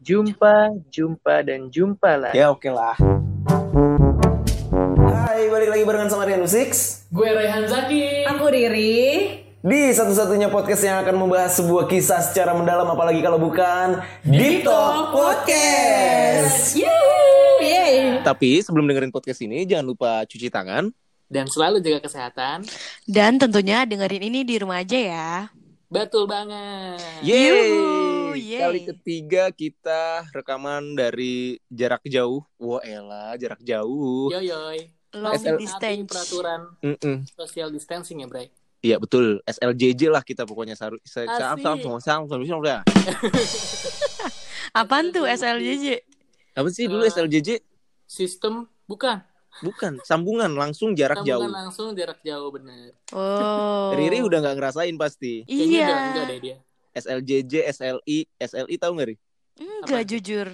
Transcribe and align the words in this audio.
Jumpa, 0.00 0.80
jumpa, 0.88 1.44
dan 1.44 1.68
jumpa 1.68 2.16
lah. 2.16 2.32
Ya 2.32 2.48
oke 2.48 2.72
lah. 2.72 2.96
Hai, 5.12 5.44
balik 5.52 5.68
lagi 5.76 5.84
barengan 5.84 6.08
sama 6.08 6.24
Rian 6.24 6.40
Six 6.48 7.04
Gue 7.12 7.28
Raihan 7.28 7.68
Zaki. 7.68 8.24
Aku 8.24 8.48
Riri. 8.48 9.44
di 9.60 9.92
satu-satunya 9.92 10.48
podcast 10.48 10.88
yang 10.88 11.04
akan 11.04 11.20
membahas 11.20 11.52
sebuah 11.52 11.84
kisah 11.84 12.24
secara 12.24 12.56
mendalam 12.56 12.88
apalagi 12.88 13.20
kalau 13.20 13.36
bukan 13.36 14.00
Deep 14.24 14.64
Talk 14.64 15.12
Podcast. 15.12 16.80
Yeay. 16.80 18.24
Tapi 18.24 18.64
sebelum 18.64 18.88
dengerin 18.88 19.12
podcast 19.12 19.44
ini 19.44 19.68
jangan 19.68 19.84
lupa 19.84 20.24
cuci 20.24 20.48
tangan. 20.48 20.88
Dan 21.28 21.44
selalu 21.44 21.84
jaga 21.84 22.08
kesehatan. 22.08 22.64
Dan 23.04 23.36
tentunya 23.36 23.84
dengerin 23.84 24.32
ini 24.32 24.48
di 24.48 24.56
rumah 24.56 24.80
aja 24.80 24.96
ya. 24.96 25.30
Betul 25.92 26.24
banget. 26.24 27.02
Yuhu, 27.20 28.19
Yeay. 28.32 28.60
Kali 28.60 28.80
ketiga 28.86 29.44
kita 29.50 30.02
rekaman 30.30 30.92
dari 30.92 31.34
jarak 31.66 32.02
jauh. 32.04 32.44
Wah 32.56 32.80
elah, 32.80 33.34
jarak 33.34 33.60
jauh. 33.60 34.28
Yoyoy. 34.28 34.90
Long 35.12 35.34
SL. 35.34 35.58
Distance. 35.58 36.06
peraturan 36.06 36.60
Mm-mm. 36.80 37.26
social 37.28 37.68
distancing 37.68 38.20
ya, 38.20 38.26
Bray. 38.26 38.46
Iya 38.80 38.96
betul, 38.96 39.44
SLJJ 39.44 40.08
lah 40.08 40.22
kita 40.22 40.42
pokoknya 40.42 40.72
saru. 40.72 40.96
Udah. 41.04 42.80
Apaan 44.72 45.10
tuh 45.10 45.26
SLJJ? 45.26 46.00
Apa 46.54 46.68
sih 46.68 46.86
dulu 46.86 47.02
Eh, 47.02 47.10
SLJJ? 47.10 47.60
Sistem 48.04 48.70
bukan. 48.84 49.20
Bukan, 49.60 49.98
sambungan 50.00 50.48
langsung 50.48 50.94
jarak 50.94 51.20
Sambungan 51.20 51.42
jauh. 51.42 51.50
langsung 51.52 51.86
jarak 51.92 52.22
jauh 52.22 52.48
bener. 52.48 52.94
Oh. 53.10 53.90
Riri 53.92 54.22
udah 54.22 54.38
nggak 54.40 54.56
ngerasain 54.56 54.94
pasti. 54.94 55.42
Kayaknya 55.42 55.66
Iya. 55.76 55.88
enggak 56.06 56.24
deh 56.24 56.38
dia. 56.40 56.56
SLJJ, 56.92 57.70
SLI, 57.70 58.18
SLI 58.36 58.74
tahu 58.76 58.92
nggak 58.94 59.08
Ri? 59.08 59.16
Enggak 59.56 60.02
Apa? 60.02 60.08
jujur. 60.08 60.46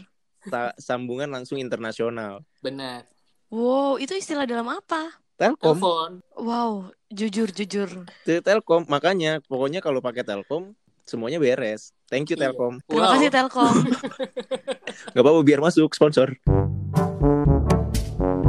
Ta- 0.44 0.76
sambungan 0.76 1.26
langsung 1.26 1.56
internasional. 1.56 2.44
Benar. 2.60 3.08
Wow, 3.46 3.96
itu 3.96 4.12
istilah 4.12 4.44
dalam 4.44 4.66
apa? 4.66 5.14
Telkom, 5.36 5.76
Telepon. 5.76 6.10
Wow, 6.34 6.72
jujur 7.08 7.48
jujur. 7.48 7.88
Te- 8.22 8.40
Telkom. 8.40 8.84
Makanya 8.86 9.38
pokoknya 9.42 9.78
kalau 9.78 9.98
pakai 9.98 10.22
Telkom 10.22 10.72
semuanya 11.02 11.36
beres. 11.36 11.94
Thank 12.06 12.30
you 12.30 12.36
Iya. 12.36 12.50
Telkom. 12.50 12.82
Terima 12.82 13.00
Wow. 13.00 13.12
kasih 13.14 13.30
Telkom. 13.30 13.74
Gak 15.14 15.22
apa-apa 15.22 15.40
biar 15.42 15.60
masuk 15.60 15.92
sponsor. 15.92 16.34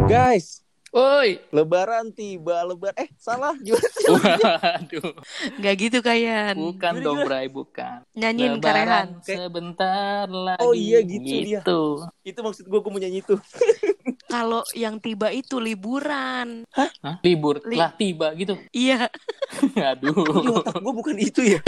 Guys, 0.08 0.64
Woi. 0.98 1.38
Lebaran 1.54 2.10
tiba, 2.10 2.66
lebar. 2.66 2.90
Eh, 2.98 3.06
salah. 3.16 3.54
Sih? 3.62 3.70
Waduh. 4.10 5.14
Enggak 5.54 5.76
gitu 5.78 6.02
Kayan. 6.02 6.58
Bukan 6.58 6.92
Gimana, 6.98 7.06
dong? 7.06 7.18
Bray, 7.22 7.46
bukan. 7.48 8.02
Nyanyiin 8.18 8.58
karehan. 8.58 9.22
sebentar 9.22 10.26
lagi. 10.26 10.58
Oh 10.58 10.74
iya, 10.74 11.06
gitu 11.06 11.22
dia. 11.22 11.62
Gitu. 11.62 11.82
itu 12.26 12.40
maksud 12.42 12.66
gue, 12.66 12.80
gue 12.82 12.90
mau 12.90 12.98
nyanyi 12.98 13.22
itu. 13.22 13.38
Kalau 14.34 14.66
yang 14.74 14.98
tiba 14.98 15.30
itu 15.30 15.62
liburan. 15.62 16.66
Hah? 16.74 16.90
Libur 17.22 17.62
Li- 17.64 17.78
lah 17.78 17.94
tiba 17.94 18.34
gitu. 18.34 18.58
Iya. 18.74 19.06
Aduh. 19.94 20.18
gue 20.66 20.94
bukan 20.98 21.14
itu 21.16 21.46
ya. 21.46 21.62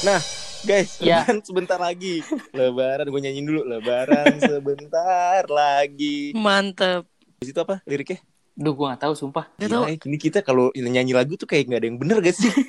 Nah, 0.00 0.22
guys, 0.62 1.02
Ya. 1.02 1.26
lebaran 1.26 1.42
sebentar 1.42 1.76
lagi. 1.76 2.22
Lebaran, 2.54 3.10
gue 3.10 3.20
nyanyiin 3.20 3.44
dulu. 3.44 3.66
Lebaran 3.66 4.38
sebentar 4.46 5.42
lagi. 5.50 6.38
Mantep. 6.38 7.02
Di 7.36 7.50
situ 7.50 7.58
apa 7.58 7.82
liriknya? 7.82 8.22
Duh, 8.52 8.72
gua 8.72 8.92
gak 8.92 9.02
tahu 9.04 9.14
sumpah. 9.14 9.46
Gak 9.54 9.66
Gila, 9.66 9.76
tau. 9.76 9.84
eh, 9.88 9.96
ini 10.00 10.16
kita 10.16 10.38
kalau 10.40 10.68
nyanyi 10.72 11.12
lagu 11.12 11.34
tuh 11.34 11.44
kayak 11.44 11.66
nggak 11.66 11.80
ada 11.80 11.88
yang 11.88 11.98
bener 11.98 12.16
gak 12.20 12.36
sih? 12.36 12.50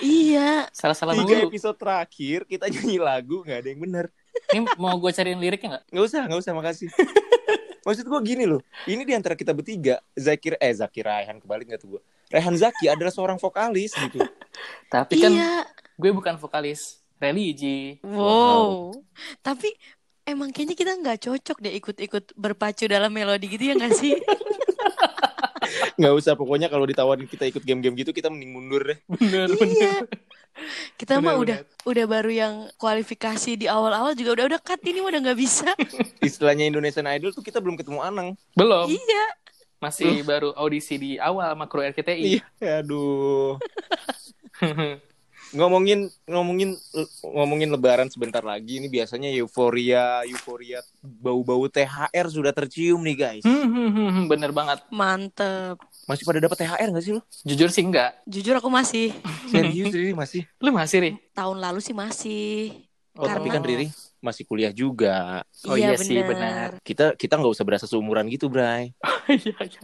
Iya. 0.00 0.72
Salah-salah 0.72 1.12
Tiga 1.12 1.36
dulu. 1.36 1.52
episode 1.52 1.76
terakhir 1.76 2.48
kita 2.48 2.64
nyanyi 2.66 2.96
lagu 2.96 3.44
nggak 3.44 3.58
ada 3.60 3.68
yang 3.68 3.80
bener. 3.80 4.04
Ini 4.48 4.60
mau 4.76 4.96
gue 4.96 5.12
cariin 5.12 5.36
liriknya 5.36 5.68
nggak? 5.76 5.84
Nggak 5.92 6.04
usah, 6.06 6.20
nggak 6.24 6.40
usah, 6.40 6.52
makasih. 6.56 6.88
Maksud 7.86 8.02
gue 8.02 8.20
gini 8.24 8.48
loh, 8.48 8.64
ini 8.84 9.04
di 9.04 9.12
antara 9.12 9.36
kita 9.36 9.52
bertiga, 9.52 10.00
Zakir, 10.12 10.56
eh 10.58 10.72
Zakir 10.72 11.04
Raihan, 11.04 11.38
kebalik 11.38 11.68
nggak 11.68 11.78
tuh 11.78 11.96
gue? 11.96 12.02
Raihan 12.26 12.56
Zaki 12.56 12.88
adalah 12.88 13.12
seorang 13.12 13.36
vokalis 13.36 13.94
gitu. 13.94 14.18
Tapi 14.88 15.14
kan 15.20 15.30
Iya. 15.30 15.62
gue 15.94 16.10
bukan 16.10 16.34
vokalis 16.34 16.98
religi. 17.16 18.02
Wow. 18.02 18.90
Tapi 19.38 19.70
emang 20.24 20.50
kayaknya 20.50 20.74
kita 20.74 20.92
nggak 20.96 21.18
cocok 21.22 21.56
deh 21.60 21.74
ikut-ikut 21.76 22.24
berpacu 22.34 22.84
dalam 22.86 23.12
melodi 23.12 23.46
gitu 23.46 23.70
ya 23.70 23.74
nggak 23.76 23.94
sih? 23.94 24.18
Nggak 25.96 26.14
usah, 26.16 26.32
pokoknya 26.36 26.68
kalau 26.68 26.84
ditawarin 26.84 27.28
kita 27.28 27.48
ikut 27.48 27.64
game-game 27.64 27.96
gitu, 27.96 28.12
kita 28.12 28.28
mending 28.28 28.52
mundur 28.52 28.84
deh. 28.84 28.98
Bener, 29.08 29.48
iya. 29.64 30.04
Kita 30.96 31.20
mah 31.20 31.36
Bener, 31.36 31.44
udah 31.44 31.58
udah 31.84 32.04
baru 32.08 32.30
yang 32.32 32.54
kualifikasi 32.80 33.60
di 33.60 33.68
awal-awal 33.68 34.16
juga 34.16 34.40
udah 34.40 34.56
udah 34.56 34.60
cut 34.64 34.80
ini 34.88 35.04
mah 35.04 35.12
udah 35.12 35.20
nggak 35.28 35.38
bisa. 35.40 35.68
Istilahnya 36.24 36.64
Indonesian 36.68 37.04
Idol 37.04 37.32
tuh 37.36 37.44
kita 37.44 37.60
belum 37.60 37.76
ketemu 37.76 38.00
Anang. 38.00 38.28
Belum. 38.56 38.88
iya. 38.88 39.24
Masih 39.76 40.24
baru 40.24 40.56
audisi 40.56 40.96
di 40.96 41.10
awal 41.20 41.52
makro 41.52 41.84
RCTI. 41.84 42.40
Iya, 42.40 42.80
aduh. 42.80 43.60
ngomongin 45.48 45.98
ngomongin 46.24 46.74
ngomongin 47.22 47.68
lebaran 47.68 48.08
sebentar 48.08 48.42
lagi 48.42 48.78
ini 48.78 48.88
biasanya 48.88 49.30
euforia 49.30 50.24
euforia 50.24 50.82
bau-bau 51.00 51.66
THR 51.66 52.26
sudah 52.26 52.50
tercium 52.50 52.98
nih 53.00 53.16
guys 53.16 53.44
Hmm, 53.44 53.62
hmm, 53.64 53.90
hmm, 53.90 54.24
Bener 54.26 54.50
banget. 54.50 54.82
Mantep. 54.88 55.78
masih 56.04 56.22
pada 56.22 56.38
dapat 56.40 56.56
THR 56.56 56.88
gak 56.88 57.02
sih 57.02 57.12
lo 57.12 57.22
Jujur 57.42 57.66
sih 57.68 57.82
enggak. 57.82 58.14
Jujur 58.24 58.54
aku 58.54 58.66
masih 58.68 59.10
serius 59.50 59.90
Riri 59.90 60.12
masih 60.12 60.42
Lu 60.58 60.70
masih, 60.70 60.96
Ri? 61.00 61.10
tahun 61.32 61.58
lalu 61.58 61.78
sih 61.78 61.92
masih. 61.92 62.70
oh 63.14 63.24
tapi 63.24 63.46
Karena- 63.46 63.54
kan 63.54 63.62
Riri 63.64 63.86
masih 64.18 64.42
kuliah 64.42 64.70
juga 64.70 65.46
Oh 65.62 65.74
iya 65.74 65.94
sih, 65.94 66.18
benar. 66.20 66.78
kita 66.80 67.14
kita 67.14 67.34
nggak 67.34 67.52
usah 67.52 67.62
berasa 67.62 67.86
seumuran 67.86 68.26
gitu 68.26 68.46
Bray 68.46 68.90
Iya, 69.30 69.54
iya. 69.60 69.82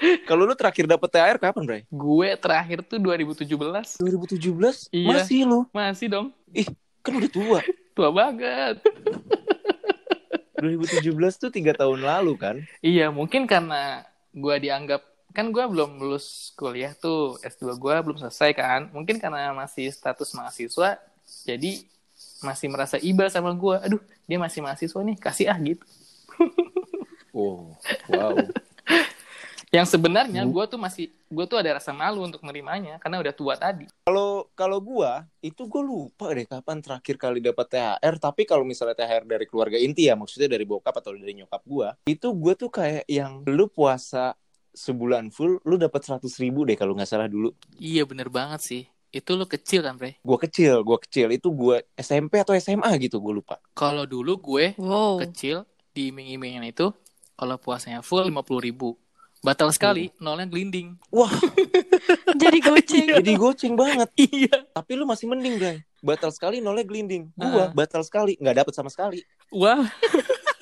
kalau 0.28 0.48
lu 0.48 0.54
terakhir 0.54 0.84
dapat 0.84 1.08
THR 1.08 1.38
kapan 1.38 1.62
Bray 1.64 1.82
Gue 1.86 2.32
terakhir 2.36 2.80
tuh 2.82 2.96
2017. 2.96 3.46
2017 4.00 4.88
Iya. 4.90 5.06
masih 5.06 5.40
lo 5.44 5.60
Masih 5.70 6.06
dong. 6.08 6.26
kan 7.00 7.12
udah 7.16 7.30
tua 7.30 7.60
Tua 7.96 8.08
banget. 8.08 8.80
2017 10.60 11.08
tuh 11.36 11.50
tiga 11.50 11.72
tahun 11.72 12.04
lalu 12.04 12.32
kan 12.36 12.56
Iya, 12.80 13.08
mungkin 13.08 13.48
karena 13.48 14.04
gue 14.30 14.56
dianggap 14.60 15.00
kan 15.30 15.54
gue 15.54 15.62
belum 15.62 16.02
lulus 16.02 16.50
kuliah 16.58 16.90
tuh 16.92 17.38
S2 17.40 17.78
gue 17.78 17.94
belum 18.02 18.18
selesai 18.18 18.50
kan. 18.50 18.90
Mungkin 18.90 19.22
karena 19.22 19.54
masih 19.54 19.86
status 19.88 20.34
mahasiswa, 20.34 20.98
jadi 21.46 21.86
masih 22.42 22.66
merasa 22.66 22.98
iba 22.98 23.30
sama 23.30 23.54
gue. 23.54 23.76
Aduh, 23.78 24.02
dia 24.26 24.38
masih 24.42 24.58
mahasiswa 24.58 25.00
nih, 25.00 25.16
kasih 25.16 25.46
ah 25.46 25.58
gitu. 25.62 25.86
oh 27.30 27.70
wow 28.10 28.34
Yang 29.70 29.94
sebenarnya 29.94 30.42
gue 30.50 30.64
tuh 30.66 30.82
masih 30.82 31.14
gue 31.30 31.44
tuh 31.46 31.54
ada 31.54 31.78
rasa 31.78 31.94
malu 31.94 32.26
untuk 32.26 32.42
menerimanya 32.42 32.98
karena 32.98 33.22
udah 33.22 33.30
tua 33.30 33.54
tadi. 33.54 33.86
Kalau 34.02 34.50
kalau 34.58 34.82
gua 34.82 35.22
itu 35.38 35.62
gua 35.70 35.82
lupa 35.86 36.34
deh 36.34 36.42
kapan 36.42 36.82
terakhir 36.82 37.14
kali 37.14 37.38
dapat 37.38 37.70
THR. 37.70 38.14
Tapi 38.18 38.42
kalau 38.50 38.66
misalnya 38.66 38.98
THR 38.98 39.22
dari 39.22 39.46
keluarga 39.46 39.78
inti 39.78 40.10
ya, 40.10 40.18
maksudnya 40.18 40.50
dari 40.50 40.66
bokap 40.66 40.98
atau 40.98 41.14
dari 41.14 41.38
nyokap 41.38 41.62
gua, 41.62 41.94
itu 42.02 42.26
gua 42.34 42.58
tuh 42.58 42.66
kayak 42.66 43.06
yang 43.06 43.46
lu 43.46 43.70
puasa 43.70 44.34
sebulan 44.74 45.30
full, 45.30 45.62
lu 45.62 45.78
dapat 45.78 46.02
seratus 46.02 46.34
ribu 46.42 46.66
deh 46.66 46.74
kalau 46.74 46.98
nggak 46.98 47.06
salah 47.06 47.30
dulu. 47.30 47.54
Iya 47.78 48.02
bener 48.10 48.26
banget 48.26 48.66
sih. 48.66 48.82
Itu 49.14 49.38
lo 49.38 49.46
kecil 49.46 49.86
kan, 49.86 49.94
Bre? 49.94 50.18
Gua 50.26 50.38
kecil, 50.42 50.82
gua 50.82 50.98
kecil 50.98 51.30
itu 51.30 51.46
gua 51.54 51.78
SMP 51.94 52.42
atau 52.42 52.58
SMA 52.58 52.90
gitu 52.98 53.22
gua 53.22 53.38
lupa. 53.38 53.54
Kalau 53.78 54.02
dulu 54.02 54.34
gue 54.42 54.74
Wow. 54.82 55.22
kecil 55.22 55.62
di 55.94 56.10
iming-imingin 56.10 56.66
itu 56.66 56.90
kalau 57.38 57.54
puasanya 57.54 58.02
full 58.02 58.26
50 58.26 58.58
ribu. 58.58 58.98
Batal 59.40 59.72
sekali, 59.72 60.12
nolnya 60.20 60.44
gelinding. 60.44 61.00
Wah, 61.08 61.32
Jadi 62.42 62.58
goceng. 62.60 63.06
jadi 63.16 63.32
goceng 63.34 63.72
banget. 63.72 64.08
Iya. 64.14 64.68
Tapi 64.68 64.92
lu 64.94 65.08
masih 65.08 65.26
mending, 65.26 65.56
Bray. 65.56 65.76
Batal 65.98 66.28
sekali 66.28 66.60
nolnya 66.60 66.84
gelinding. 66.84 67.32
Gua 67.32 67.68
Ah. 67.68 67.70
batal 67.70 68.04
sekali 68.04 68.36
nggak 68.36 68.56
dapet 68.56 68.72
sama 68.72 68.88
sekali. 68.88 69.24
Wah, 69.50 69.88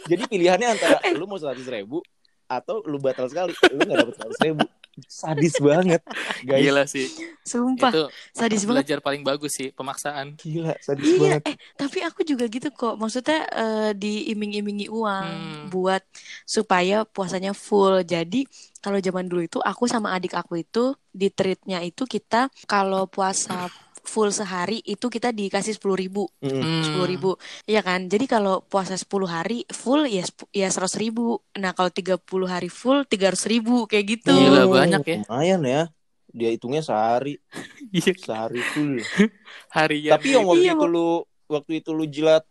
Jadi 0.06 0.24
pilihannya 0.24 0.68
antara 0.72 0.98
lu 1.18 1.26
mau 1.26 1.36
seratus 1.36 1.66
ribu 1.66 2.00
atau 2.46 2.80
lu 2.82 2.96
batal 2.96 3.26
sekali, 3.26 3.50
lu 3.68 3.82
nggak 3.82 3.98
dapet 3.98 4.14
seratus 4.14 4.40
ribu. 4.40 4.64
Sadis 5.04 5.54
banget, 5.60 6.02
guys. 6.42 6.60
gila 6.64 6.82
sih. 6.84 7.06
Sumpah, 7.42 7.92
Itu 7.92 8.02
sadis 8.32 8.62
banget. 8.62 8.84
belajar 8.84 8.98
paling 8.98 9.22
bagus 9.22 9.54
sih, 9.54 9.70
pemaksaan. 9.70 10.34
Gila, 10.36 10.74
sadis 10.80 11.06
Iya, 11.06 11.38
banget. 11.38 11.42
eh 11.46 11.56
tapi 11.74 11.98
aku 12.02 12.20
juga 12.22 12.44
gitu 12.46 12.68
kok. 12.70 12.96
Maksudnya 12.96 13.38
eh, 13.48 13.90
diiming-imingi 13.94 14.88
uang 14.88 15.28
Hmm. 15.28 15.70
buat 15.70 16.02
supaya 16.42 17.04
puasanya 17.04 17.52
full. 17.52 18.02
Jadi 18.02 18.44
kalau 18.78 18.98
zaman 18.98 19.26
dulu 19.26 19.42
itu 19.42 19.58
aku 19.60 19.84
sama 19.84 20.14
adik 20.14 20.34
aku 20.34 20.62
itu 20.62 20.94
di 21.10 21.28
treatnya 21.28 21.82
itu 21.82 22.06
kita 22.06 22.46
kalau 22.64 23.06
puasa 23.06 23.66
full 24.04 24.30
sehari 24.30 24.78
itu 24.84 25.08
kita 25.08 25.32
dikasih 25.32 25.74
sepuluh 25.74 25.96
ribu 25.96 26.28
Mm. 26.38 26.50
Hmm. 26.60 26.82
sepuluh 26.84 27.08
ribu 27.08 27.30
Iya 27.64 27.82
kan 27.82 28.06
jadi 28.06 28.24
kalau 28.28 28.62
puasa 28.62 28.94
10 28.94 29.08
hari 29.26 29.64
full 29.70 30.06
ya 30.06 30.22
ya 30.54 30.68
seratus 30.70 30.98
ribu 31.00 31.40
nah 31.58 31.72
kalau 31.74 31.90
30 31.90 32.20
hari 32.46 32.68
full 32.70 33.02
tiga 33.04 33.32
ribu 33.32 33.88
kayak 33.88 34.04
gitu 34.18 34.34
Gila, 34.34 34.68
banyak 34.68 35.02
ya. 35.04 35.16
Lumayan 35.26 35.62
ya. 35.64 35.82
Dia 36.28 36.52
hitungnya 36.52 36.84
sehari, 36.84 37.40
Iya, 37.96 38.12
sehari 38.14 38.60
full. 38.60 39.00
harian. 39.76 40.12
Tapi 40.12 40.28
yang 40.36 40.44
waktu 40.44 40.68
Iya, 40.68 40.74
itu 40.76 40.86
lu 40.86 41.08
waktu 41.48 41.72
itu 41.80 41.90
lu 41.96 42.04
jilat 42.04 42.44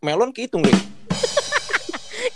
melon 0.00 0.32
kehitung 0.32 0.64
deh. 0.64 0.72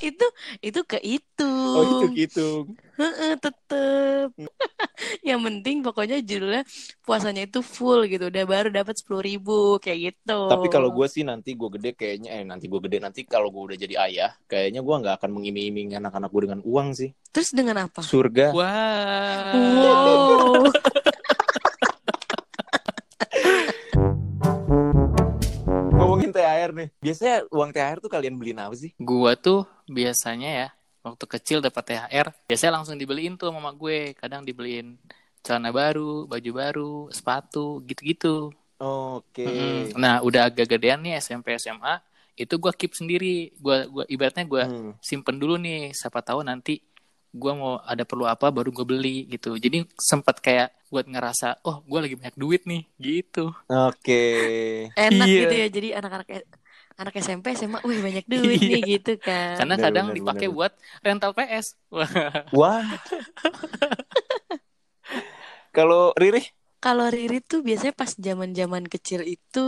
Itu 0.03 0.27
itu 0.59 0.81
ke 0.83 0.99
itu. 0.99 1.53
Oh 1.79 2.11
itu. 2.13 2.67
Heeh, 2.99 3.33
tetep. 3.41 4.29
Yang 5.29 5.41
penting 5.49 5.77
pokoknya 5.81 6.21
judulnya 6.21 6.63
puasanya 7.07 7.47
itu 7.49 7.65
full 7.65 8.05
gitu. 8.11 8.29
Udah 8.29 8.45
baru 8.45 8.69
dapat 8.69 8.99
sepuluh 9.01 9.23
ribu 9.25 9.79
kayak 9.79 10.13
gitu. 10.13 10.51
Tapi 10.51 10.67
kalau 10.69 10.93
gue 10.93 11.07
sih 11.09 11.23
nanti 11.25 11.55
gue 11.57 11.71
gede 11.79 11.97
kayaknya 11.97 12.29
eh 12.37 12.43
nanti 12.45 12.69
gue 12.69 12.81
gede 12.83 12.99
nanti 13.01 13.21
kalau 13.25 13.49
gue 13.49 13.73
udah 13.73 13.79
jadi 13.79 13.95
ayah 14.11 14.31
kayaknya 14.51 14.85
gue 14.85 14.95
nggak 15.01 15.15
akan 15.23 15.31
mengiming-imingi 15.39 15.97
anak-anak 15.97 16.29
gue 16.29 16.43
dengan 16.51 16.61
uang 16.67 16.89
sih. 16.93 17.11
terus 17.33 17.49
dengan 17.57 17.89
apa? 17.89 18.05
Surga. 18.05 18.53
Wah. 18.53 19.57
Wow. 19.57 20.69
THR 26.33 26.71
nih. 26.73 26.89
Biasanya 27.05 27.37
uang 27.53 27.71
THR 27.71 27.99
tuh 28.01 28.11
kalian 28.11 28.35
beliin 28.41 28.59
apa 28.59 28.75
sih? 28.75 28.91
Gua 28.97 29.37
tuh 29.37 29.69
biasanya 29.87 30.51
ya 30.51 30.69
waktu 31.03 31.25
kecil 31.27 31.59
dapat 31.59 31.83
THR, 31.83 32.27
biasanya 32.47 32.73
langsung 32.81 32.97
dibeliin 32.97 33.35
tuh 33.35 33.51
sama 33.51 33.59
mama 33.59 33.73
gue. 33.75 34.15
Kadang 34.17 34.47
dibeliin 34.47 34.97
celana 35.43 35.75
baru, 35.75 36.31
baju 36.31 36.51
baru, 36.55 36.95
sepatu, 37.11 37.83
gitu-gitu. 37.87 38.55
Oke. 38.79 39.43
Mm-mm. 39.43 39.99
Nah, 39.99 40.23
udah 40.23 40.47
agak 40.51 40.71
gedean 40.71 41.03
nih 41.03 41.19
SMP 41.19 41.59
SMA, 41.59 41.99
itu 42.39 42.55
gua 42.63 42.71
keep 42.71 42.95
sendiri. 42.95 43.51
Gua 43.59 43.87
gua 43.91 44.05
ibaratnya 44.07 44.47
gua 44.47 44.71
Hmm. 44.71 44.95
simpen 45.03 45.39
dulu 45.43 45.59
nih, 45.59 45.91
siapa 45.91 46.23
tahu 46.23 46.47
nanti 46.47 46.79
gua 47.33 47.53
mau 47.57 47.73
ada 47.93 48.05
perlu 48.05 48.25
apa 48.29 48.47
baru 48.57 48.69
gue 48.77 48.85
beli 48.91 49.09
gitu. 49.33 49.57
Jadi 49.65 49.89
sempat 49.97 50.37
kayak 50.45 50.69
buat 50.93 51.07
ngerasa, 51.09 51.65
oh 51.65 51.81
gua 51.89 52.05
lagi 52.05 52.15
banyak 52.21 52.37
duit 52.37 52.61
nih, 52.71 52.83
gitu. 53.01 53.49
Oke. 53.73 54.13
Enak 54.99 55.27
Iya. 55.27 55.41
gitu 55.41 55.55
ya. 55.63 55.67
Jadi 55.77 55.89
anak-anak 55.99 56.29
anak 57.01 57.15
SMP 57.25 57.47
SMA, 57.57 57.79
wih 57.89 58.01
banyak 58.05 58.25
duit 58.29 58.61
Iya. 58.61 58.69
nih 58.73 58.83
gitu 58.99 59.11
kan. 59.27 59.57
Karena 59.59 59.75
Bener, 59.77 59.85
kadang 59.85 60.07
bener, 60.09 60.17
dipakai 60.19 60.47
bener. 60.47 60.57
buat 60.57 60.73
rental 61.05 61.31
PS. 61.37 61.67
Wah, 61.95 62.11
Wah. 62.53 62.85
Kalau 65.77 66.13
Riri? 66.21 66.43
Kalau 66.85 67.07
Riri 67.15 67.37
tuh 67.51 67.61
biasanya 67.67 67.95
pas 68.01 68.13
zaman-zaman 68.27 68.85
kecil 68.93 69.21
itu 69.35 69.59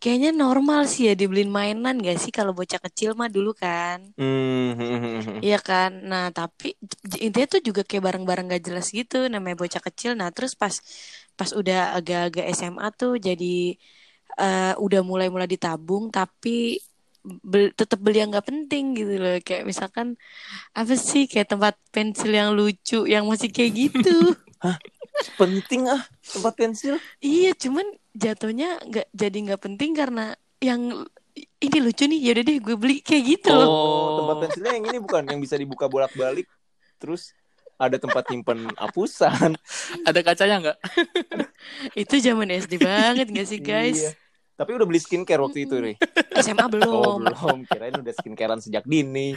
kayaknya 0.00 0.30
normal 0.42 0.80
sih 0.92 1.02
ya 1.08 1.12
dibeliin 1.20 1.50
mainan 1.58 1.94
gak 2.06 2.16
sih 2.22 2.32
kalau 2.38 2.52
bocah 2.58 2.80
kecil 2.86 3.10
mah 3.20 3.28
dulu 3.36 3.50
kan. 3.62 3.98
Hmm. 4.16 5.44
Iya 5.44 5.56
kan. 5.68 5.90
Nah, 6.10 6.24
tapi 6.36 6.66
intinya 7.24 7.46
tuh 7.54 7.60
juga 7.68 7.80
kayak 7.88 8.04
barang-barang 8.06 8.44
gak 8.54 8.62
jelas 8.66 8.86
gitu 8.98 9.16
namanya 9.32 9.56
bocah 9.62 9.82
kecil. 9.86 10.10
Nah, 10.20 10.28
terus 10.34 10.52
pas 10.62 10.74
pas 11.38 11.50
udah 11.60 11.76
agak-agak 11.98 12.44
SMA 12.58 12.86
tuh 13.00 13.12
jadi 13.26 13.44
eh, 14.40 14.72
udah 14.84 15.00
mulai-mulai 15.10 15.48
ditabung 15.54 16.04
tapi 16.16 16.50
bel- 17.50 17.74
tetap 17.80 17.98
beli 18.04 18.16
yang 18.22 18.30
nggak 18.32 18.46
penting 18.50 18.84
gitu 18.98 19.12
loh. 19.22 19.34
Kayak 19.46 19.64
misalkan 19.70 20.06
apa 20.78 20.94
sih 21.08 21.22
kayak 21.30 21.48
tempat 21.52 21.74
pensil 21.94 22.30
yang 22.40 22.50
lucu 22.58 22.96
yang 23.14 23.24
masih 23.30 23.50
kayak 23.56 23.72
gitu. 23.82 24.10
Penting 25.38 25.82
ah 25.90 26.02
tempat 26.32 26.52
pensil. 26.58 26.94
Iya, 27.22 27.54
cuman 27.62 27.86
jatuhnya 28.14 28.78
nggak 28.86 29.06
jadi 29.10 29.38
nggak 29.50 29.62
penting 29.62 29.90
karena 29.92 30.32
yang 30.62 31.04
ini 31.34 31.78
lucu 31.82 32.06
nih. 32.06 32.20
Yaudah 32.30 32.44
deh 32.46 32.58
gue 32.62 32.76
beli 32.78 32.96
kayak 33.02 33.22
gitu 33.26 33.50
loh. 33.50 33.68
Oh, 33.68 34.08
tempat 34.22 34.36
pensilnya 34.48 34.72
yang 34.78 34.86
ini 34.88 34.98
bukan 35.02 35.22
yang 35.26 35.40
bisa 35.42 35.58
dibuka 35.58 35.90
bolak-balik. 35.90 36.46
Terus 37.02 37.34
ada 37.74 37.98
tempat 37.98 38.22
nyimpen 38.30 38.70
apusan. 38.78 39.58
ada 40.08 40.20
kacanya 40.22 40.56
nggak? 40.62 40.78
Itu 42.06 42.14
zaman 42.22 42.54
SD 42.54 42.78
banget 42.78 43.26
gak 43.34 43.48
sih 43.50 43.60
guys? 43.60 43.98
Iya. 43.98 44.12
Tapi 44.54 44.70
udah 44.70 44.86
beli 44.86 45.02
skincare 45.02 45.42
waktu 45.42 45.66
itu, 45.66 45.74
Ri. 45.82 45.98
SMA 46.38 46.70
belum. 46.70 46.86
Oh, 46.86 47.18
belum. 47.18 47.66
Kirain 47.66 47.98
udah 47.98 48.14
skincarean 48.14 48.62
sejak 48.62 48.86
dini. 48.86 49.34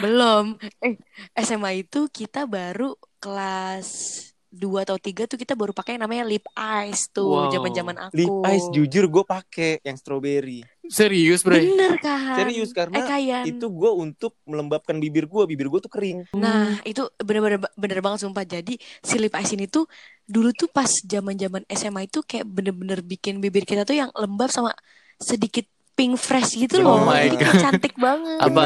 Belum. 0.00 0.56
Eh, 0.80 0.96
SMA 1.36 1.84
itu 1.84 2.08
kita 2.08 2.48
baru 2.48 2.96
kelas 3.20 4.31
2 4.52 4.84
atau 4.84 5.00
3 5.00 5.24
tuh 5.24 5.40
kita 5.40 5.56
baru 5.56 5.72
pakai 5.72 5.96
yang 5.96 6.04
namanya 6.04 6.28
lip 6.28 6.44
eyes 6.52 7.08
tuh 7.08 7.24
Wow. 7.24 7.48
zaman-zaman 7.48 7.96
aku. 7.96 8.14
Lip 8.14 8.34
eyes 8.44 8.64
jujur 8.68 9.04
gue 9.08 9.24
pakai 9.24 9.80
yang 9.80 9.96
strawberry. 9.96 10.60
Serius, 10.92 11.40
Bre? 11.40 11.64
Bener 11.64 11.96
kan? 11.96 12.36
Serius 12.36 12.68
Eh 12.68 12.76
karena 12.76 13.00
kayan. 13.08 13.44
itu 13.48 13.66
gue 13.72 13.90
untuk 13.96 14.36
melembabkan 14.44 15.00
bibir 15.00 15.24
gue. 15.24 15.42
Bibir 15.48 15.72
gue 15.72 15.80
tuh 15.80 15.88
kering. 15.88 16.28
Nah, 16.36 16.76
itu 16.84 17.08
bener-bener 17.16 17.64
bener 17.80 17.98
banget 18.04 18.28
sumpah. 18.28 18.44
Jadi 18.44 18.76
si 19.00 19.16
lip 19.16 19.32
eyes 19.32 19.48
ini 19.56 19.64
tuh 19.72 19.88
dulu 20.28 20.52
tuh 20.52 20.68
pas 20.68 20.88
zaman-zaman 20.88 21.64
SMA 21.72 22.04
itu 22.04 22.20
kayak 22.20 22.44
bener-bener 22.44 23.00
bikin 23.00 23.40
bibir 23.40 23.64
kita 23.64 23.88
tuh 23.88 23.96
yang 23.96 24.12
lembab 24.12 24.52
sama 24.52 24.76
sedikit 25.16 25.64
pink 25.96 26.16
fresh 26.20 26.56
gitu 26.60 26.84
Oh 26.84 27.00
loh. 27.00 27.08
my 27.08 27.24
Jadi 27.24 27.36
kayak 27.40 27.56
cantik 27.56 27.94
banget. 27.96 28.38
Apa? 28.44 28.62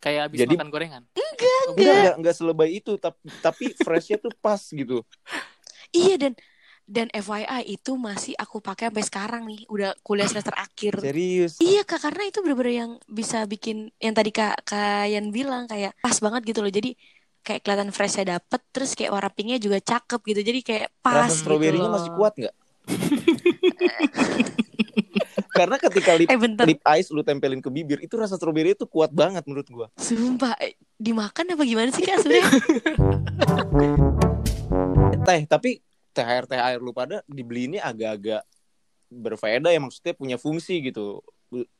Kayak 0.00 0.20
habis 0.32 0.38
Jadi- 0.40 0.56
makan 0.56 0.68
gorengan. 0.72 1.02
Enggak, 1.12 1.62
enggak, 1.76 2.12
enggak 2.16 2.34
selebay 2.34 2.70
itu. 2.74 2.96
Tapi, 2.96 3.20
tapi 3.44 3.64
freshnya 3.76 4.16
tuh 4.16 4.32
pas 4.40 4.56
gitu. 4.58 5.04
Iya 5.92 6.16
dan 6.16 6.32
dan 6.90 7.06
FYI 7.14 7.70
itu 7.70 7.94
masih 7.94 8.34
aku 8.34 8.58
pakai 8.58 8.90
sampai 8.90 9.04
sekarang 9.06 9.42
nih, 9.46 9.62
udah 9.70 9.94
kuliah 10.02 10.26
semester 10.26 10.50
akhir. 10.58 10.98
Serius. 10.98 11.62
Iya 11.62 11.86
kak, 11.86 12.02
karena 12.02 12.26
itu 12.26 12.42
bener-bener 12.42 12.74
yang 12.74 12.90
bisa 13.06 13.46
bikin 13.46 13.94
yang 14.02 14.10
tadi 14.10 14.34
kak 14.34 14.66
Kayan 14.66 15.30
bilang 15.30 15.70
kayak 15.70 15.94
pas 16.02 16.18
banget 16.18 16.42
gitu 16.50 16.64
loh. 16.64 16.72
Jadi 16.72 16.98
kayak 17.40 17.62
kelihatan 17.62 17.94
freshnya 17.94 18.36
dapet, 18.36 18.60
terus 18.74 18.98
kayak 18.98 19.12
warna 19.14 19.30
pinknya 19.30 19.62
juga 19.62 19.78
cakep 19.78 20.20
gitu. 20.34 20.40
Jadi 20.42 20.60
kayak 20.66 20.88
pas 20.98 21.28
Rasa 21.28 21.30
gitu 21.30 21.40
stroberinya 21.46 21.86
loh. 21.86 21.94
masih 21.94 22.10
kuat 22.18 22.32
nggak? 22.40 22.54
Karena 25.50 25.76
ketika 25.82 26.14
lip, 26.14 26.30
Eh 26.30 26.38
bentar, 26.38 26.62
lip 26.62 26.78
eyes 26.86 27.10
lu 27.10 27.26
tempelin 27.26 27.58
ke 27.58 27.70
bibir 27.70 27.98
itu 27.98 28.14
rasa 28.14 28.38
stroberi 28.38 28.78
itu 28.78 28.86
kuat 28.86 29.10
banget 29.10 29.42
menurut 29.50 29.66
gua. 29.66 29.86
sumpah 29.98 30.54
eh, 30.62 30.78
dimakan 30.94 31.58
apa 31.58 31.64
gimana 31.66 31.90
sih 31.90 32.06
kak 32.06 32.22
sebenarnya? 32.22 32.46
Teh, 35.26 35.40
tapi 35.50 35.82
THR 36.14 36.44
THR 36.46 36.80
lu 36.80 36.94
pada 36.94 37.22
dibeliinnya 37.26 37.82
agak-agak 37.84 38.42
berfaedah 39.10 39.74
ya 39.74 39.80
maksudnya 39.82 40.14
punya 40.14 40.36
fungsi 40.38 40.80
gitu. 40.86 41.20